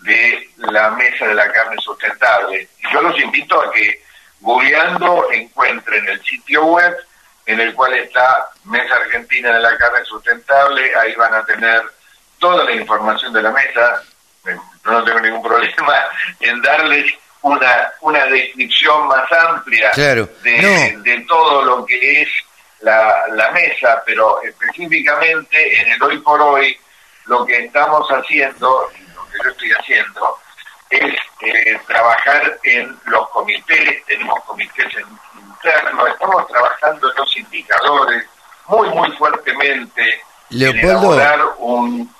de 0.00 0.50
la 0.58 0.90
mesa 0.90 1.26
de 1.26 1.34
la 1.34 1.50
carne 1.52 1.76
sustentable. 1.80 2.68
Yo 2.92 3.02
los 3.02 3.18
invito 3.20 3.60
a 3.60 3.72
que 3.72 4.02
googleando 4.40 5.30
encuentren 5.30 6.06
el 6.08 6.22
sitio 6.22 6.64
web 6.66 6.96
en 7.46 7.60
el 7.60 7.74
cual 7.74 7.94
está 7.94 8.48
Mesa 8.64 8.94
Argentina 8.96 9.52
de 9.52 9.60
la 9.60 9.76
Carne 9.76 10.04
Sustentable, 10.04 10.94
ahí 10.96 11.14
van 11.16 11.34
a 11.34 11.44
tener 11.44 11.82
toda 12.38 12.64
la 12.64 12.72
información 12.72 13.32
de 13.32 13.42
la 13.42 13.50
mesa, 13.50 14.02
no 14.84 15.04
tengo 15.04 15.20
ningún 15.20 15.42
problema 15.42 15.94
en 16.40 16.60
darles 16.62 17.12
una, 17.42 17.92
una 18.00 18.26
descripción 18.26 19.06
más 19.08 19.30
amplia 19.32 19.90
de, 19.92 20.28
de, 21.02 21.24
todo 21.28 21.62
lo 21.62 21.84
que 21.84 22.22
es 22.22 22.28
la, 22.80 23.24
la 23.32 23.50
mesa, 23.50 24.02
pero 24.06 24.40
específicamente 24.42 25.80
en 25.80 25.92
el 25.92 26.02
hoy 26.02 26.18
por 26.18 26.40
hoy 26.40 26.76
lo 27.26 27.44
que 27.44 27.66
estamos 27.66 28.08
haciendo, 28.08 28.90
lo 29.14 29.28
que 29.28 29.38
yo 29.44 29.50
estoy 29.50 29.70
haciendo, 29.72 30.38
es 30.90 31.14
eh, 31.40 31.80
trabajar 31.86 32.58
en 32.64 32.96
los 33.06 33.28
comités, 33.30 34.04
tenemos 34.06 34.42
comités 34.44 34.96
en 34.96 35.06
estamos 36.10 36.46
trabajando 36.48 37.10
en 37.10 37.16
los 37.16 37.36
indicadores 37.36 38.24
muy, 38.66 38.88
muy 38.90 39.10
fuertemente. 39.12 40.22
Leopoldo. 40.50 41.56
un. 41.58 42.14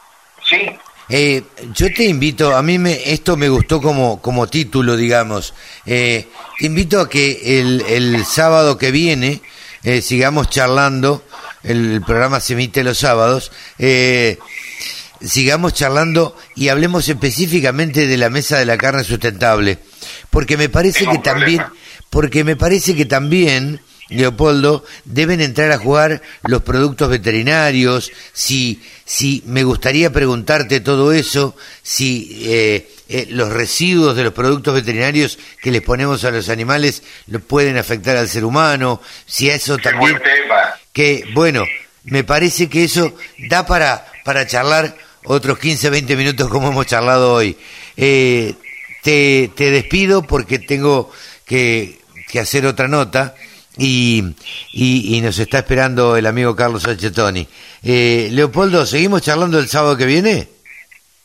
Sí. 0.45 0.79
Eh, 1.09 1.43
yo 1.75 1.93
te 1.93 2.05
invito, 2.05 2.57
a 2.57 2.63
mí 2.63 2.79
me, 2.79 3.13
esto 3.13 3.37
me 3.37 3.49
gustó 3.49 3.81
como, 3.81 4.21
como 4.21 4.47
título, 4.47 4.97
digamos. 4.97 5.55
Eh, 5.85 6.29
te 6.59 6.67
invito 6.67 7.01
a 7.01 7.09
que 7.09 7.61
el, 7.61 7.83
el 7.89 8.25
sábado 8.25 8.79
que 8.79 8.91
viene 8.91 9.43
eh, 9.83 10.01
sigamos 10.01 10.49
charlando. 10.49 11.25
El, 11.63 12.03
programa 12.03 12.41
se 12.41 12.55
emite 12.55 12.83
los 12.83 12.99
sábados. 12.99 13.53
sigamos 15.21 15.75
charlando 15.75 16.37
y 16.57 16.69
hablemos 16.69 17.09
específicamente 17.09 18.07
de 18.07 18.17
la 18.17 18.31
mesa 18.31 18.59
de 18.59 18.67
la 18.67 18.77
carne 18.77 19.05
sustentable, 19.05 19.79
porque 20.31 20.57
me 20.57 20.69
parece 20.69 21.07
que 21.07 21.19
también 21.19 21.63
porque 22.13 22.45
me 22.45 22.57
parece 22.57 22.95
que 22.95 23.07
también, 23.07 23.81
Leopoldo, 24.13 24.85
deben 25.05 25.41
entrar 25.41 25.73
a 25.73 25.79
jugar 25.79 26.23
los 26.45 26.63
productos 26.63 27.09
veterinarios, 27.09 28.13
si, 28.33 28.83
si 29.05 29.43
me 29.47 29.65
gustaría 29.65 30.13
preguntarte 30.13 30.81
todo 30.81 31.13
eso, 31.13 31.57
si 31.83 32.43
eh, 32.45 32.91
eh, 33.09 33.27
los 33.31 33.51
residuos 33.51 34.17
de 34.17 34.25
los 34.25 34.33
productos 34.33 34.75
veterinarios 34.75 35.39
que 35.61 35.71
les 35.71 35.83
ponemos 35.83 36.25
a 36.25 36.31
los 36.31 36.49
animales 36.49 37.03
lo 37.27 37.41
pueden 37.41 37.77
afectar 37.77 38.17
al 38.17 38.29
ser 38.29 38.45
humano, 38.45 39.01
si 39.27 39.51
eso 39.51 39.79
también... 39.79 40.21
Que, 40.93 41.25
bueno, 41.33 41.65
me 42.05 42.23
parece 42.23 42.69
que 42.69 42.85
eso 42.85 43.17
da 43.49 43.65
para, 43.65 44.07
para 44.25 44.47
charlar 44.47 44.95
otros 45.25 45.59
15, 45.59 45.89
20 45.89 46.17
minutos 46.17 46.49
como 46.49 46.69
hemos 46.69 46.87
charlado 46.87 47.33
hoy. 47.33 47.57
Eh, 47.97 48.55
te, 49.03 49.51
te 49.57 49.71
despido 49.71 50.27
porque 50.27 50.59
tengo 50.59 51.11
que 51.47 52.03
que 52.33 52.41
hacer 52.41 52.65
otra 52.65 52.89
nota 52.89 53.35
y, 53.79 54.35
y, 54.73 55.21
nos 55.23 55.39
está 55.39 55.59
esperando 55.59 56.17
el 56.17 56.27
amigo 56.27 56.55
Carlos 56.55 56.87
H. 56.87 57.11
Eh, 57.83 58.29
Leopoldo, 58.31 58.85
¿seguimos 58.85 59.23
charlando 59.23 59.59
el 59.59 59.69
sábado 59.69 59.97
que 59.97 60.05
viene? 60.05 60.49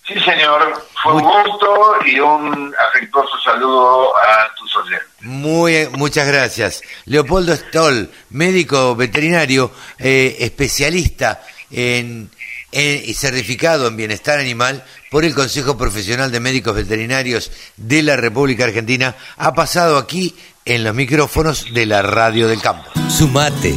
Sí, 0.07 0.13
señor. 0.21 0.81
Fue 1.03 1.13
un 1.13 1.21
gusto 1.21 1.95
y 2.05 2.19
un 2.19 2.73
afectuoso 2.89 3.37
saludo 3.43 4.15
a 4.17 4.53
tus 4.55 4.75
oyentes. 4.77 5.07
Muy, 5.21 5.87
muchas 5.91 6.27
gracias. 6.27 6.81
Leopoldo 7.05 7.55
Stoll, 7.55 8.09
médico 8.29 8.95
veterinario, 8.95 9.71
eh, 9.99 10.37
especialista 10.39 11.41
en, 11.69 12.29
y 12.71 13.13
certificado 13.13 13.87
en 13.87 13.97
bienestar 13.97 14.39
animal 14.39 14.83
por 15.11 15.23
el 15.23 15.35
Consejo 15.35 15.77
Profesional 15.77 16.31
de 16.31 16.39
Médicos 16.39 16.75
Veterinarios 16.75 17.51
de 17.75 18.03
la 18.03 18.15
República 18.15 18.65
Argentina, 18.65 19.15
ha 19.37 19.53
pasado 19.53 19.97
aquí 19.97 20.35
en 20.67 20.83
los 20.83 20.93
micrófonos 20.93 21.73
de 21.73 21.85
la 21.85 22.01
Radio 22.01 22.47
del 22.47 22.61
Campo. 22.61 22.89
Sumate. 23.09 23.75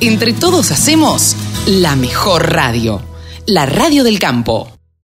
Entre 0.00 0.32
todos 0.32 0.72
hacemos 0.72 1.36
la 1.66 1.94
mejor 1.94 2.52
radio, 2.52 3.00
la 3.46 3.66
Radio 3.66 4.02
del 4.02 4.18
Campo. 4.18 4.81